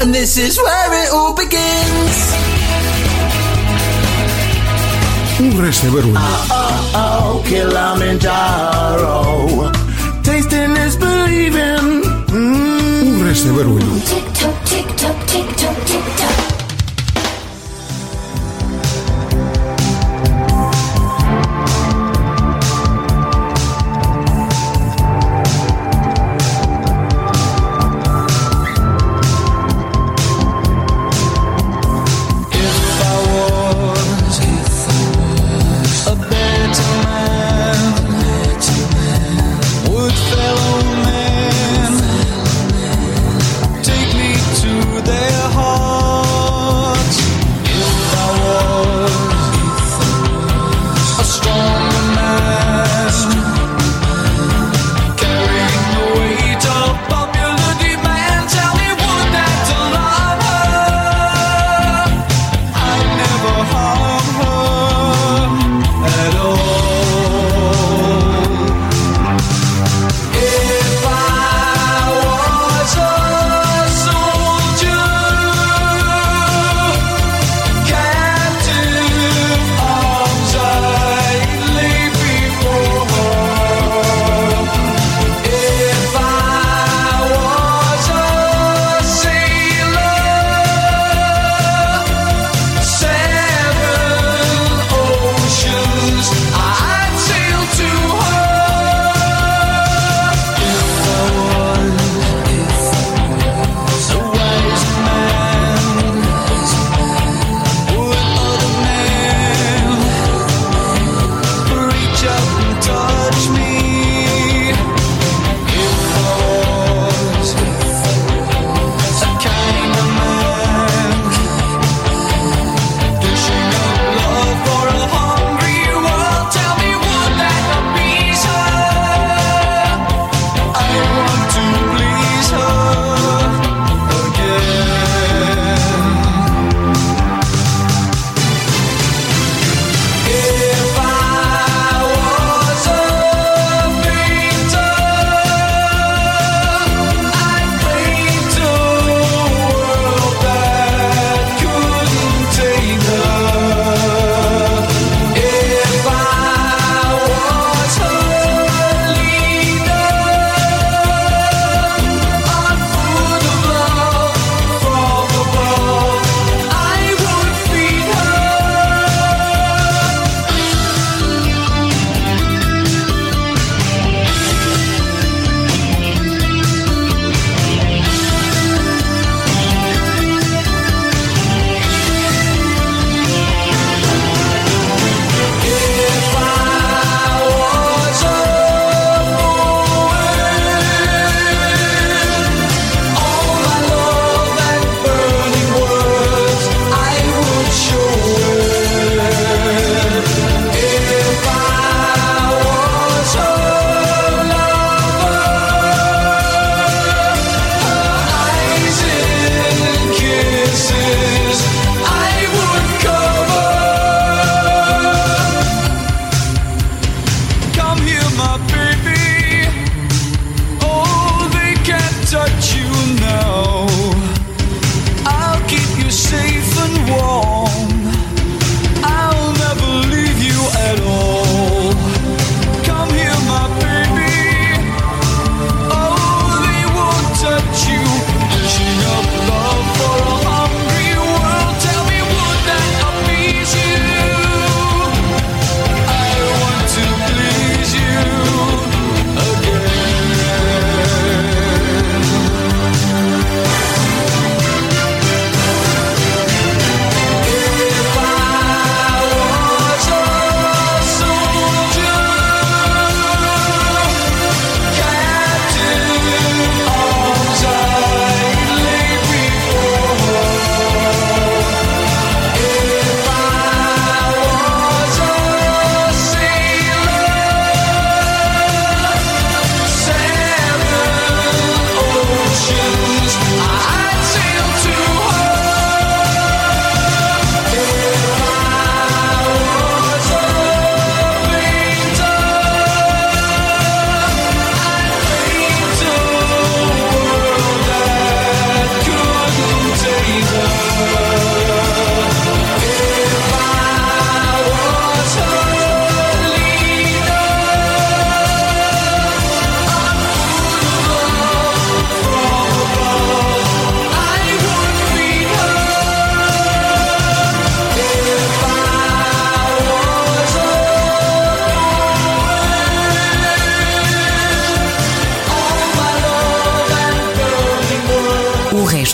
And 0.00 0.14
this 0.14 0.38
is 0.38 0.56
where 0.56 1.04
it 1.04 1.12
all 1.12 1.34
begins. 1.34 2.32
O 5.40 5.60
resto 5.60 5.88
é 5.88 5.90
barulho. 5.90 6.14
Oh, 6.16 7.36
oh, 7.36 7.42
Kilimanjaro. 7.42 9.22
Tasting 10.22 10.74
is 10.86 10.96
believing. 10.96 12.02
Mm. 12.32 13.20
O 13.20 13.24
resto 13.28 13.48
é 13.48 13.52
barulho. 13.52 14.23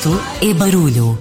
Isto 0.01 0.19
é 0.41 0.55
barulho. 0.55 1.19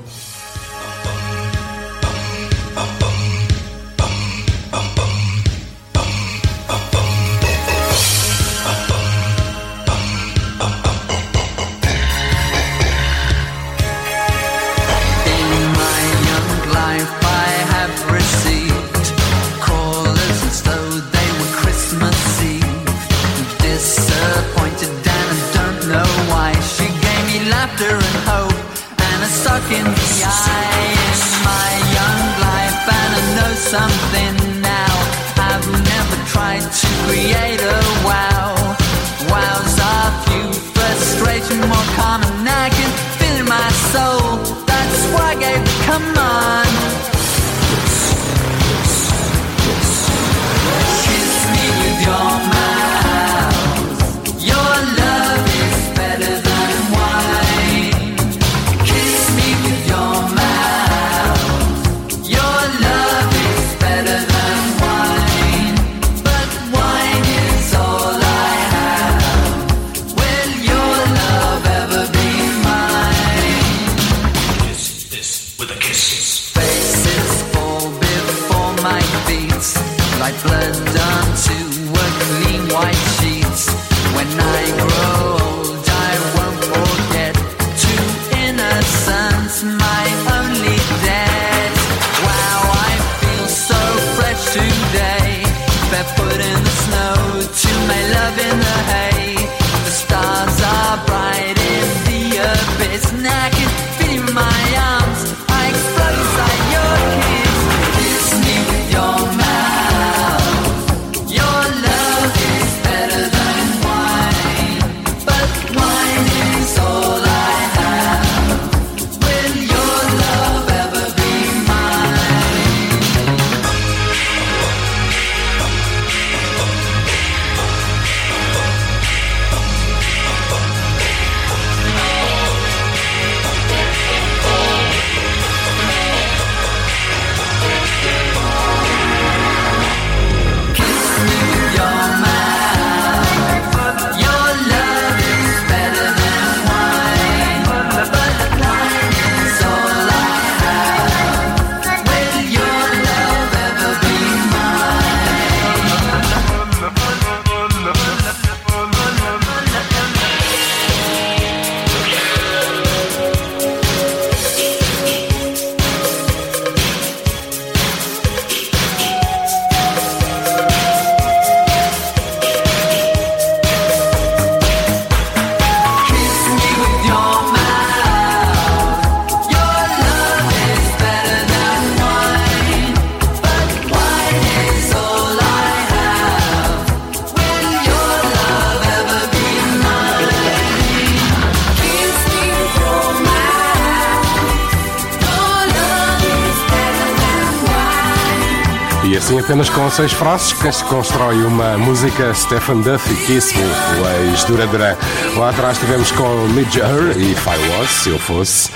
seis 200.00 200.14
frases 200.14 200.54
que 200.54 200.72
se 200.72 200.82
constrói 200.86 201.44
uma 201.44 201.78
música 201.78 202.34
Stephen 202.34 202.82
Duffy 202.82 203.14
Kiss 203.26 203.54
Me, 203.54 203.64
o 203.66 204.30
ex-Duradurã. 204.30 204.96
Lá 205.36 205.50
atrás 205.50 205.78
tivemos 205.78 206.10
com 206.14 206.48
Midge 206.54 206.80
Her 206.80 207.18
e 207.18 207.34
If 207.34 207.46
I 207.46 207.70
Was, 207.70 207.90
Se 207.90 208.10
Eu 208.10 208.18
Fosse, 208.18 208.72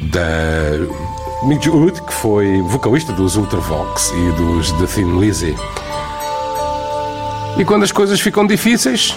da 0.00 0.22
Midge 1.42 1.68
Hood, 1.68 2.00
que 2.00 2.14
foi 2.14 2.62
vocalista 2.62 3.12
dos 3.12 3.36
Ultravox 3.36 4.10
e 4.12 4.32
dos 4.32 4.72
The 4.72 4.86
Thin 4.86 5.20
Lizzy. 5.20 5.54
E 7.58 7.64
quando 7.66 7.82
as 7.82 7.92
coisas 7.92 8.18
ficam 8.18 8.46
difíceis, 8.46 9.14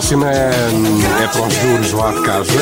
próxima 0.00 0.30
é, 0.30 0.50
é 1.22 1.28
para 1.28 1.46
os 1.46 1.54
duros 1.58 1.92
lá 1.92 2.10
de 2.10 2.22
casa. 2.22 2.52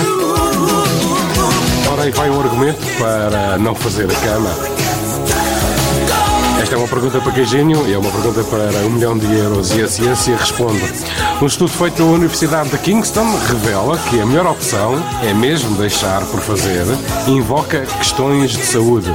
Ora, 1.93 2.03
aí 2.03 2.11
vai 2.11 2.29
um 2.31 2.41
argumento 2.41 2.85
para 2.99 3.57
não 3.59 3.77
fazer 3.77 4.11
a 4.11 4.15
cama. 4.15 4.51
Esta 6.61 6.75
é 6.75 6.79
uma 6.79 6.89
pergunta 6.89 7.21
para 7.21 7.31
Queijinho 7.31 7.87
e 7.87 7.93
é 7.93 7.99
uma 7.99 8.11
pergunta 8.11 8.43
para 8.43 8.85
um 8.85 8.91
milhão 8.91 9.17
de 9.17 9.33
euros 9.33 9.71
e 9.71 9.83
a 9.83 9.87
ciência 9.87 10.37
responde. 10.37 10.83
Um 11.41 11.47
estudo 11.47 11.71
feito 11.71 11.99
pela 11.99 12.11
Universidade 12.11 12.71
de 12.71 12.79
Kingston 12.79 13.39
revela 13.47 13.97
que 14.11 14.21
a 14.21 14.27
melhor 14.27 14.47
opção 14.49 15.01
é 15.23 15.33
mesmo 15.33 15.77
deixar 15.77 16.21
por 16.27 16.41
fazer 16.41 16.87
e 17.29 17.31
invoca 17.31 17.87
questões 18.01 18.51
de 18.51 18.67
saúde. 18.67 19.15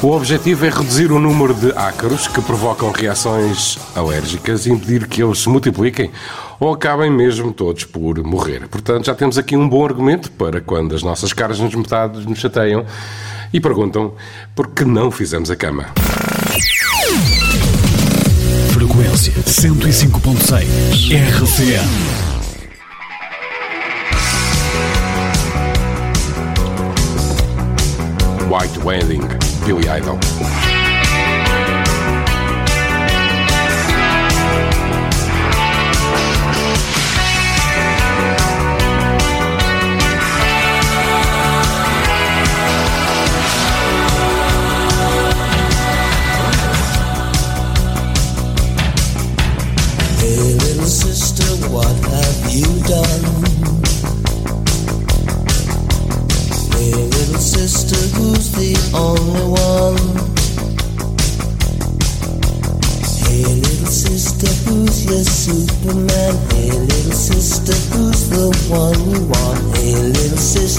O 0.00 0.12
objetivo 0.12 0.64
é 0.64 0.70
reduzir 0.70 1.10
o 1.10 1.18
número 1.18 1.52
de 1.52 1.72
ácaros 1.72 2.28
que 2.28 2.40
provocam 2.40 2.92
reações 2.92 3.76
alérgicas 3.96 4.64
e 4.64 4.70
impedir 4.70 5.08
que 5.08 5.20
eles 5.20 5.40
se 5.40 5.48
multipliquem 5.48 6.12
ou 6.60 6.72
acabem 6.72 7.10
mesmo 7.10 7.52
todos 7.52 7.82
por 7.84 8.22
morrer. 8.22 8.68
Portanto, 8.68 9.06
já 9.06 9.14
temos 9.14 9.36
aqui 9.36 9.56
um 9.56 9.68
bom 9.68 9.84
argumento 9.84 10.30
para 10.30 10.60
quando 10.60 10.94
as 10.94 11.02
nossas 11.02 11.32
caras 11.32 11.58
nos 11.58 11.74
metades 11.74 12.24
nos 12.24 12.38
chateiam 12.38 12.84
e 13.52 13.60
perguntam 13.60 14.14
por 14.54 14.68
que 14.68 14.84
não 14.84 15.10
fizemos 15.10 15.50
a 15.50 15.56
cama. 15.56 15.86
Frequência 18.72 19.32
105.6 19.32 20.64
RCM. 21.12 22.28
White 28.48 28.78
Wedding, 28.78 29.20
Billy 29.68 29.86
Idol. 29.86 30.67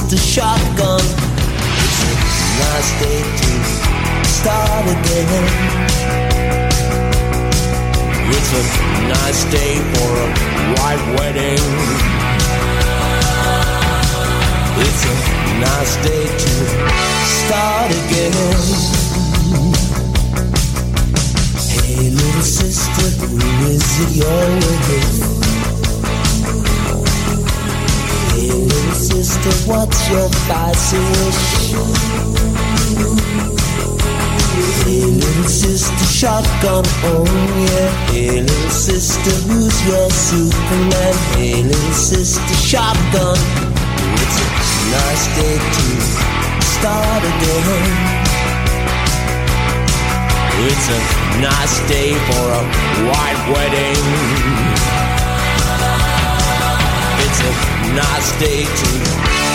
Sister, 0.10 0.41
shotgun. 0.41 0.99
It's 1.02 2.02
a 2.02 2.15
nice 2.60 2.91
day 2.99 3.22
to 3.22 3.52
start 4.26 4.86
again. 4.86 5.44
It's 8.30 8.52
a 8.53 8.64
nice 9.07 9.44
day 9.52 9.76
for 9.94 10.10
a 10.18 10.30
white 10.77 11.03
wedding. 11.18 11.64
It's 14.81 15.03
a 15.06 15.15
nice 15.60 15.95
day 16.03 16.26
to 16.26 16.53
start 17.26 17.91
again. 17.91 18.34
Hey, 21.69 22.10
little 22.10 22.41
sister, 22.41 23.26
who 23.26 23.38
is 23.68 23.99
it 24.02 24.15
you're 24.18 24.56
with? 24.56 25.39
Little 29.20 29.36
sister, 29.36 29.70
what's 29.70 30.10
your? 30.10 30.30
Hey, 34.86 35.06
little 35.06 35.44
sister, 35.44 36.06
shotgun, 36.06 36.86
oh 37.04 37.26
yeah. 37.68 37.91
Little 38.14 38.70
sister, 38.70 39.32
who's 39.48 39.88
your 39.88 40.10
Superman? 40.10 41.16
Little 41.68 41.94
sister, 41.94 42.54
shotgun. 42.56 43.38
It's 44.16 44.38
a 44.40 44.48
nice 44.91 45.26
day 45.36 45.58
to 45.58 45.86
start 46.64 47.24
again. 47.24 48.20
It's 50.64 50.88
a 50.90 51.00
nice 51.41 51.80
day 51.90 52.14
for 52.14 52.46
a 52.52 52.64
white 53.08 53.41
wedding. 53.52 54.00
It's 57.22 57.41
a 57.41 57.78
nice 57.95 58.40
day 58.40 58.66
to 58.66 59.48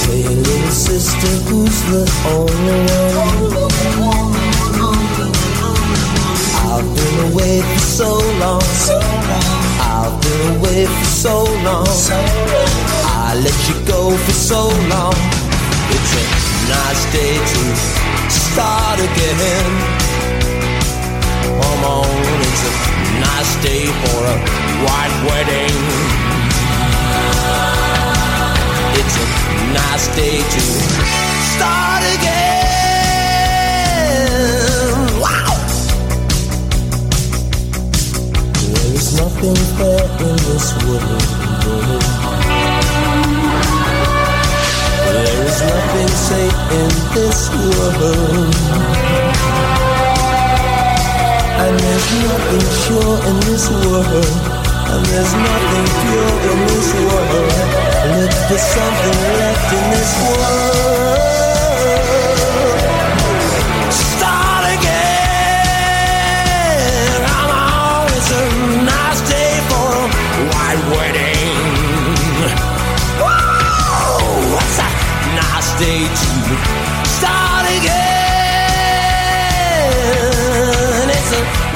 Hey, 0.05 0.35
little 0.35 0.71
sister, 0.71 1.33
who's 1.49 1.81
the 1.91 2.03
only 2.27 2.79
one? 3.15 4.35
I've 6.67 6.87
been 6.95 7.31
away 7.31 7.61
for 7.61 7.79
so 7.79 8.09
long. 8.39 8.63
I've 9.79 10.21
been 10.21 10.57
away 10.57 10.85
for 10.85 11.05
so 11.05 11.43
long. 11.63 11.87
I 13.05 13.39
let 13.43 13.69
you 13.69 13.85
go 13.85 14.17
for 14.17 14.31
so 14.31 14.67
long. 14.89 15.15
It's 15.89 16.13
a 16.13 16.25
nice 16.69 17.05
day 17.13 17.37
to 17.37 18.31
start 18.31 18.99
again. 18.99 19.94
Nice 23.37 23.55
day 23.61 23.83
for 23.83 24.19
a 24.23 24.35
white 24.85 25.15
wedding. 25.27 25.75
It's 28.99 29.15
a 29.17 29.27
nice 29.73 30.07
day 30.15 30.37
to 30.39 30.61
start 31.51 32.03
again. 32.15 32.45
Wow! 35.19 35.55
There 38.71 38.93
is 38.95 39.07
nothing 39.19 39.57
fair 39.75 40.03
in 40.27 40.35
this 40.47 40.67
world. 40.85 41.23
There 45.05 45.39
is 45.45 45.57
nothing 45.73 46.11
safe 46.29 46.59
in 46.79 46.91
this 47.15 47.39
world. 47.51 49.34
And 51.57 51.79
there's 51.79 52.07
nothing 52.27 52.65
sure 52.83 53.17
in 53.29 53.35
this 53.47 53.65
world. 53.69 54.05
And 54.91 55.05
there's 55.07 55.33
nothing 55.33 55.87
pure 56.03 56.35
in 56.51 56.59
this 56.67 56.89
world. 56.93 57.53
If 58.05 58.33
there's 58.49 58.61
something 58.61 59.17
left 59.39 59.73
in 59.73 59.85
this 59.95 60.11
world, 60.21 61.19
start 63.89 64.65
again. 64.75 65.55
On, 67.23 68.05
it's 68.17 68.31
a 68.31 68.43
nice 68.83 69.21
day 69.29 69.53
for 69.69 69.89
a 69.95 70.07
white 70.51 70.81
wedding. 70.91 71.55
Whoa, 73.23 74.53
what's 74.53 74.77
a 74.77 74.89
nice 75.39 75.71
day 75.79 76.03
to 76.03 76.29
start 77.07 77.65
again? 77.79 78.04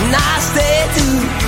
and 0.02 0.16
I 0.16 0.40
stay 0.40 0.80
too. 0.96 1.39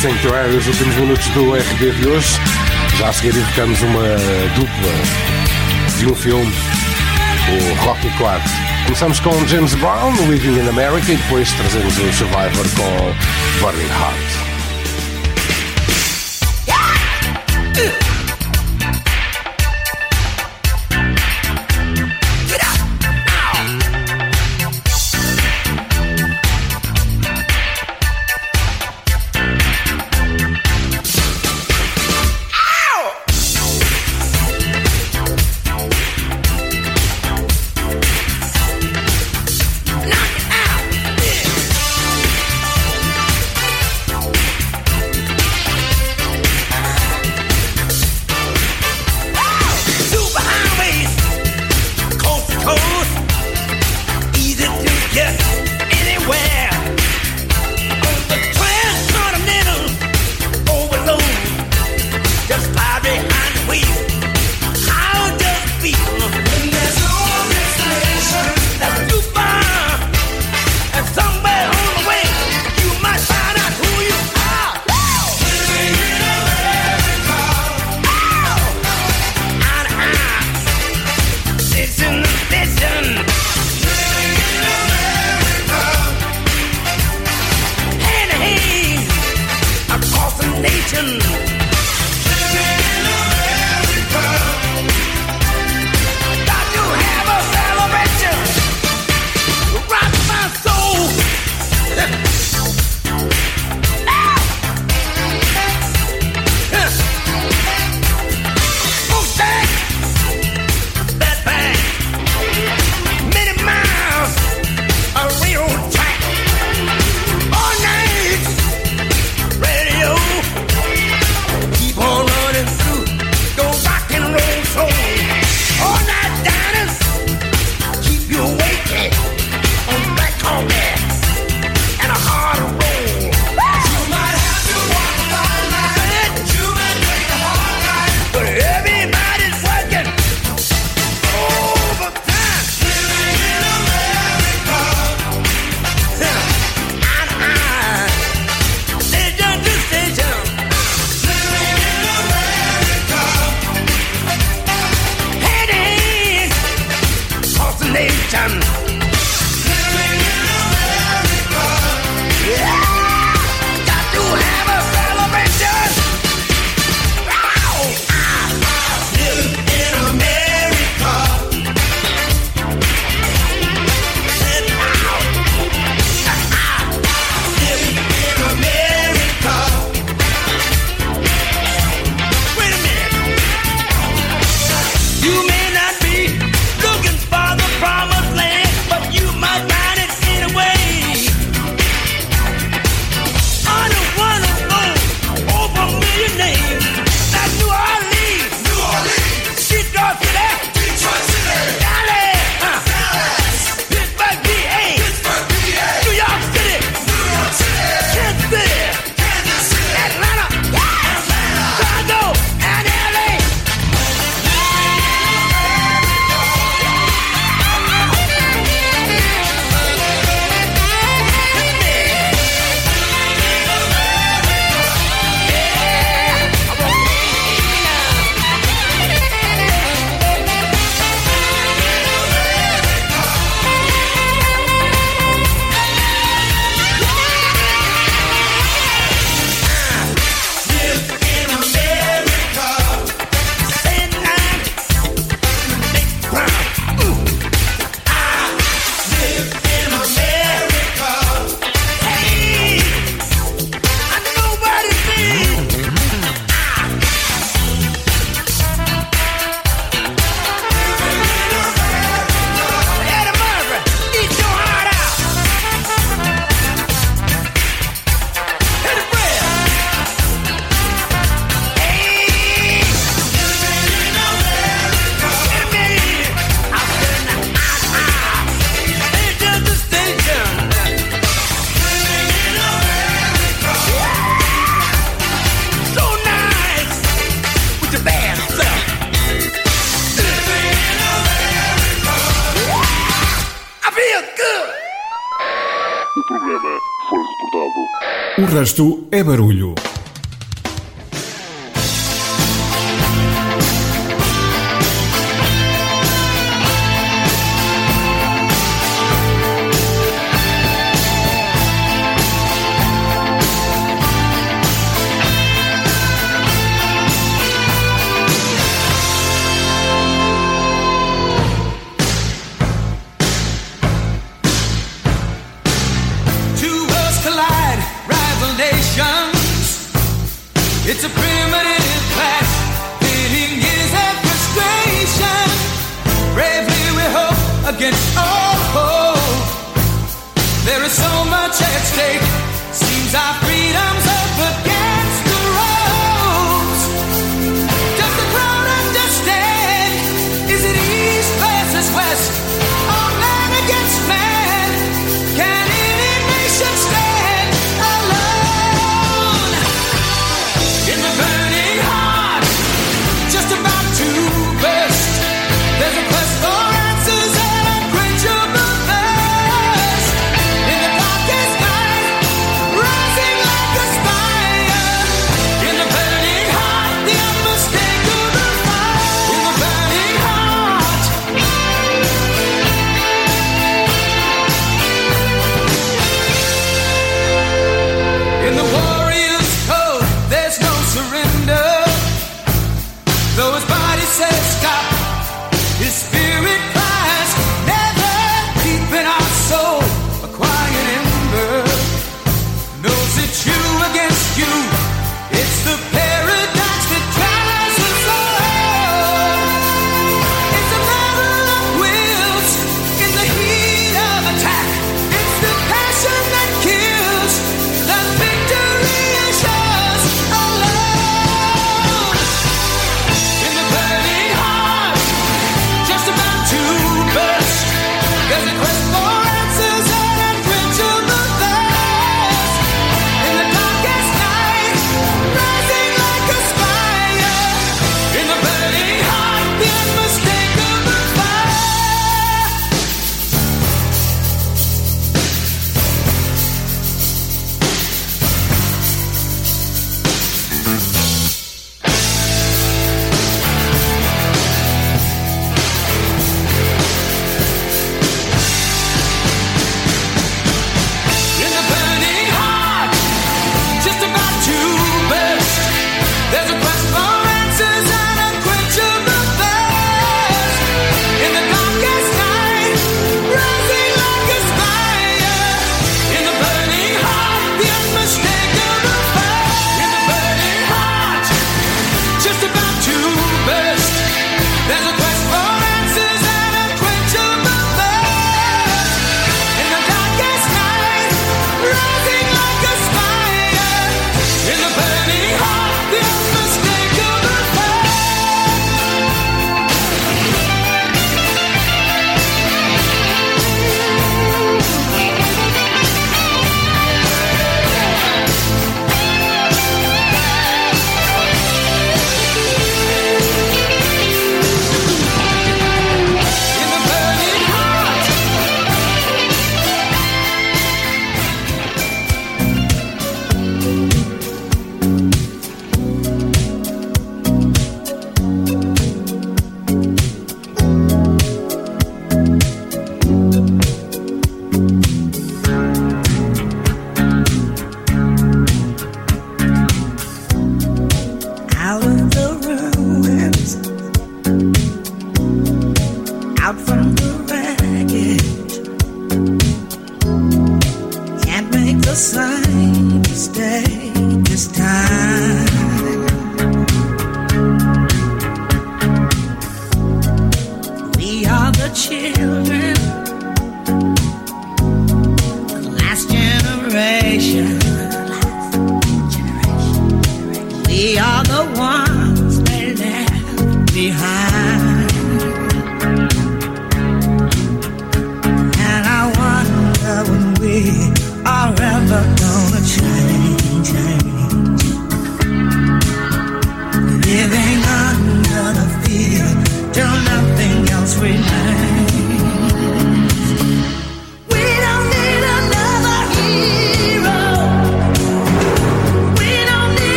Sanctuary 0.00 0.56
os 0.56 0.66
últimos 0.66 0.96
minutos 0.96 1.28
do 1.28 1.52
RB 1.52 1.90
de 1.90 2.08
hoje. 2.08 2.38
Já 2.96 3.10
a 3.10 3.12
seguir 3.12 3.36
evocamos 3.36 3.82
uma 3.82 4.16
dupla 4.54 5.98
de 5.98 6.06
um 6.06 6.14
filme, 6.14 6.50
o 7.50 7.84
Rocky 7.84 8.08
4. 8.16 8.50
Começamos 8.84 9.20
com 9.20 9.46
James 9.46 9.74
Brown, 9.74 10.14
Living 10.26 10.58
in 10.58 10.68
America, 10.70 11.12
e 11.12 11.16
depois 11.16 11.52
trazemos 11.52 11.98
o 11.98 12.12
Survivor 12.14 12.66
com 12.76 13.60
Burning 13.60 13.88
Heart. 13.88 14.49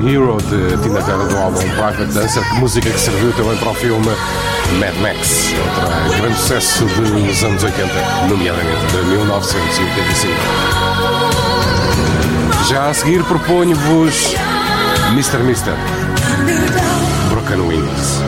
Hero 0.00 0.38
de 0.38 0.76
Tina 0.82 1.02
Turner 1.02 1.26
do 1.26 1.36
álbum 1.36 1.60
Private 1.60 2.06
Dancer, 2.06 2.42
música 2.54 2.88
que 2.88 2.98
serviu 2.98 3.32
também 3.32 3.56
para 3.58 3.70
o 3.70 3.74
filme 3.74 4.06
Mad 4.78 4.94
Max, 5.02 5.52
outro 6.06 6.22
grande 6.22 6.38
sucesso 6.38 6.84
dos 6.86 7.42
anos 7.44 7.62
80, 7.62 7.86
nomeadamente 8.28 8.86
de 8.86 9.02
1985. 9.04 10.34
Já 12.68 12.88
a 12.88 12.94
seguir 12.94 13.22
proponho-vos 13.24 14.34
Mr. 15.12 15.38
Mister, 15.38 15.74
Broken 17.28 17.60
Wings. 17.60 18.20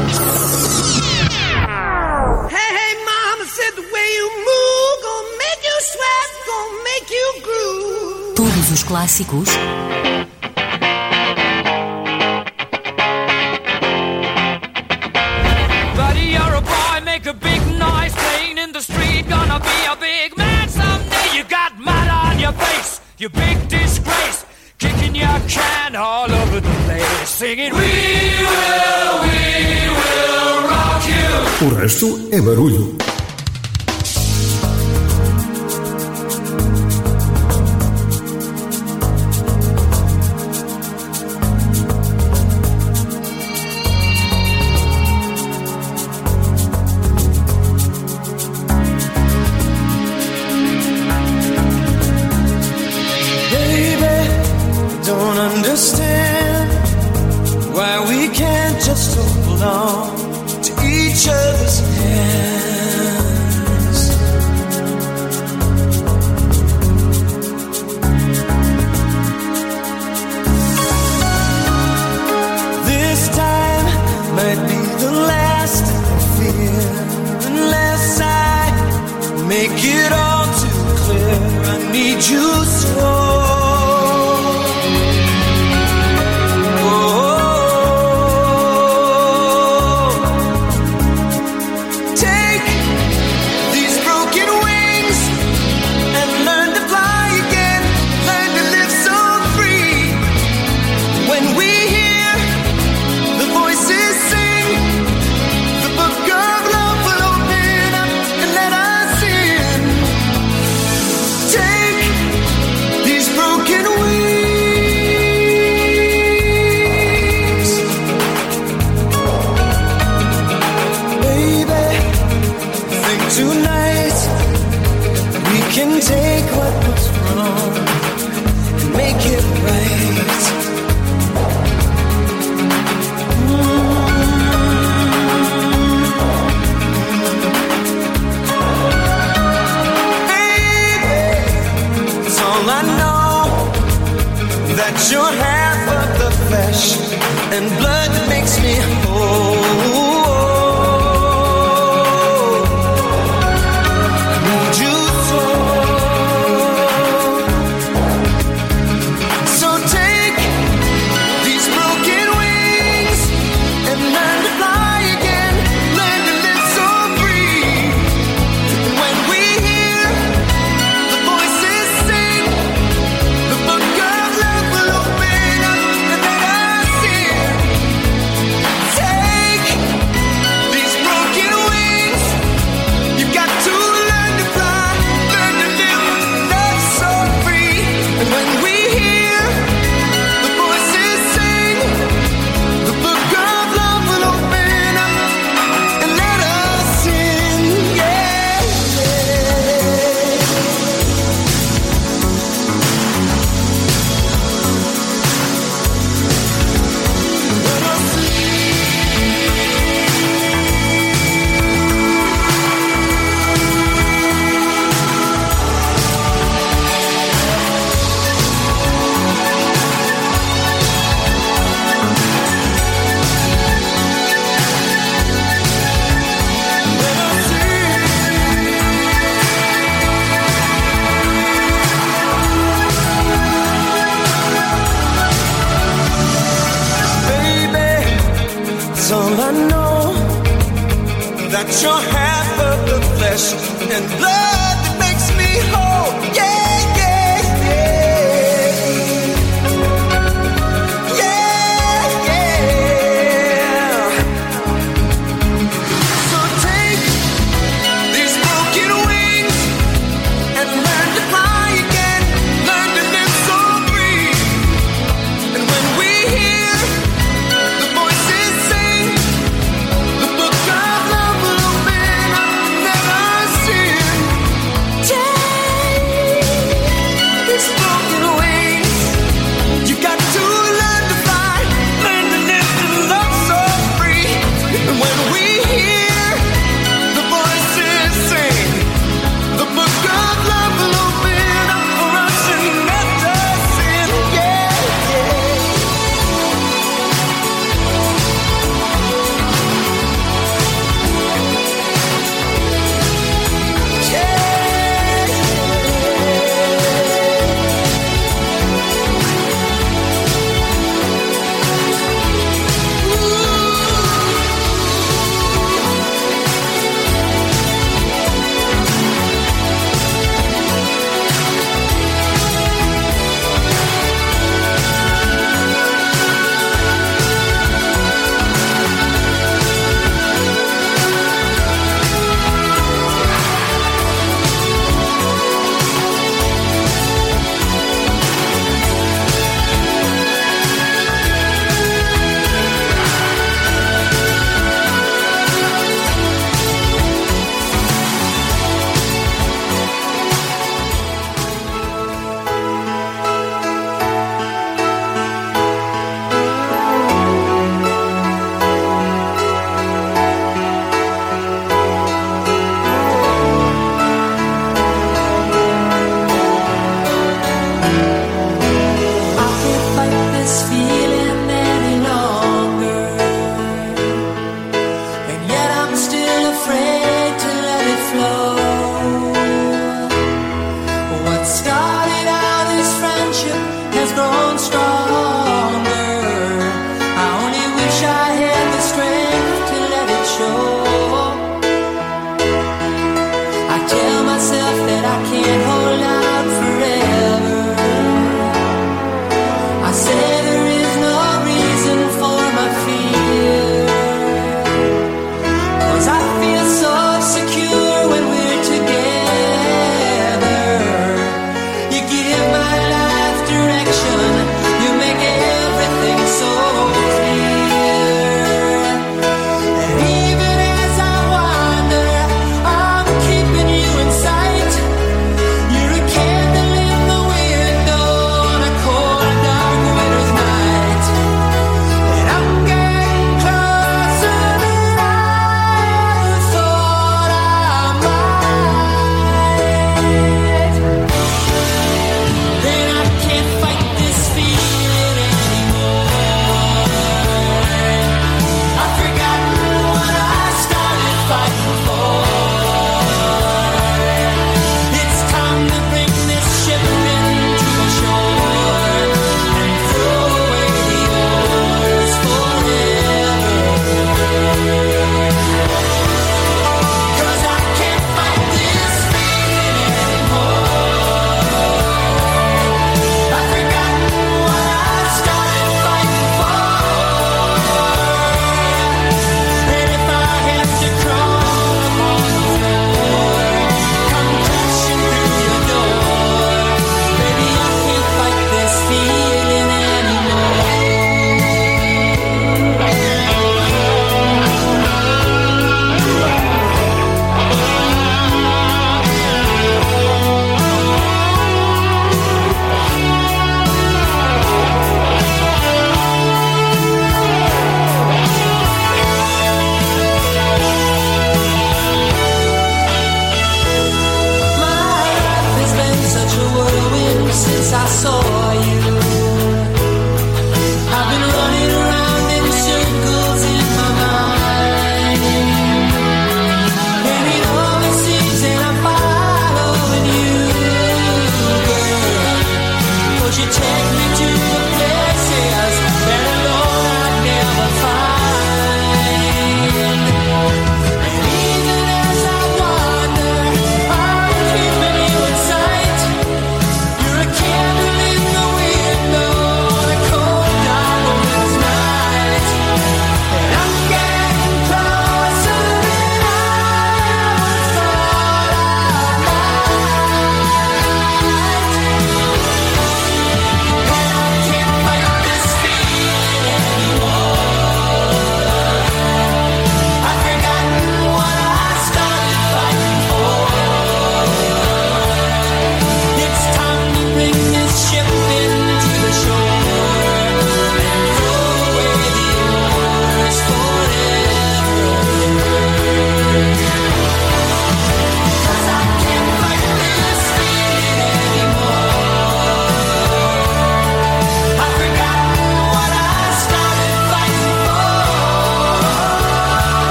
Todos 8.36 8.70
os 8.72 8.82
clássicos 8.82 9.48
resto 31.92 32.28
é 32.30 32.40
barulho. 32.40 33.01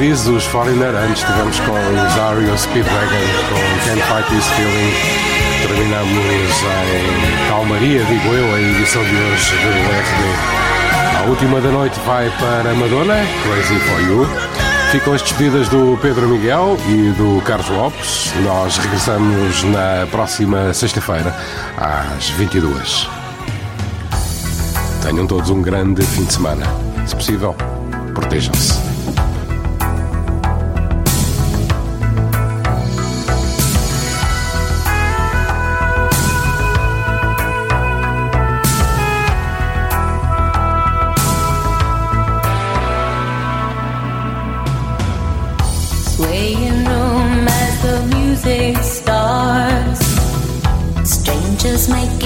aviso, 0.00 0.34
os 0.34 0.46
Foreigner, 0.46 0.94
antes 0.94 1.22
tivemos 1.22 1.60
com 1.60 1.72
os 1.72 2.18
Ario 2.18 2.56
Speedwagon, 2.56 3.20
com 3.50 3.84
Can't 3.84 4.02
Fight 4.02 4.30
This 4.30 4.46
Feeling. 4.46 4.94
Terminamos 5.60 6.62
em 6.64 7.48
calmaria, 7.50 8.02
digo 8.04 8.28
eu, 8.28 8.54
a 8.54 8.60
edição 8.62 9.04
de 9.04 9.14
hoje 9.14 9.50
do 9.56 9.68
RB. 9.68 11.18
A 11.18 11.28
última 11.28 11.60
da 11.60 11.70
noite 11.70 12.00
vai 12.06 12.30
para 12.38 12.72
Madonna, 12.72 13.16
Crazy 13.42 13.78
For 13.80 14.00
You. 14.00 14.26
Ficam 14.90 15.12
as 15.12 15.20
despedidas 15.20 15.68
do 15.68 15.98
Pedro 16.00 16.28
Miguel 16.28 16.78
e 16.88 17.12
do 17.18 17.42
Carlos 17.42 17.68
Lopes. 17.68 18.32
Nós 18.42 18.78
regressamos 18.78 19.64
na 19.64 20.06
próxima 20.10 20.72
sexta-feira, 20.72 21.36
às 21.76 22.30
22 22.30 23.06
Tenham 25.02 25.26
todos 25.26 25.50
um 25.50 25.60
grande 25.60 26.02
fim 26.06 26.24
de 26.24 26.32
semana. 26.32 26.64
Se 27.06 27.14
possível, 27.14 27.54
protejam-se. 28.14 28.89
Let's 51.80 51.88
make 51.88 52.19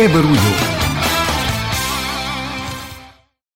é 0.00 0.06
barulho. 0.06 0.57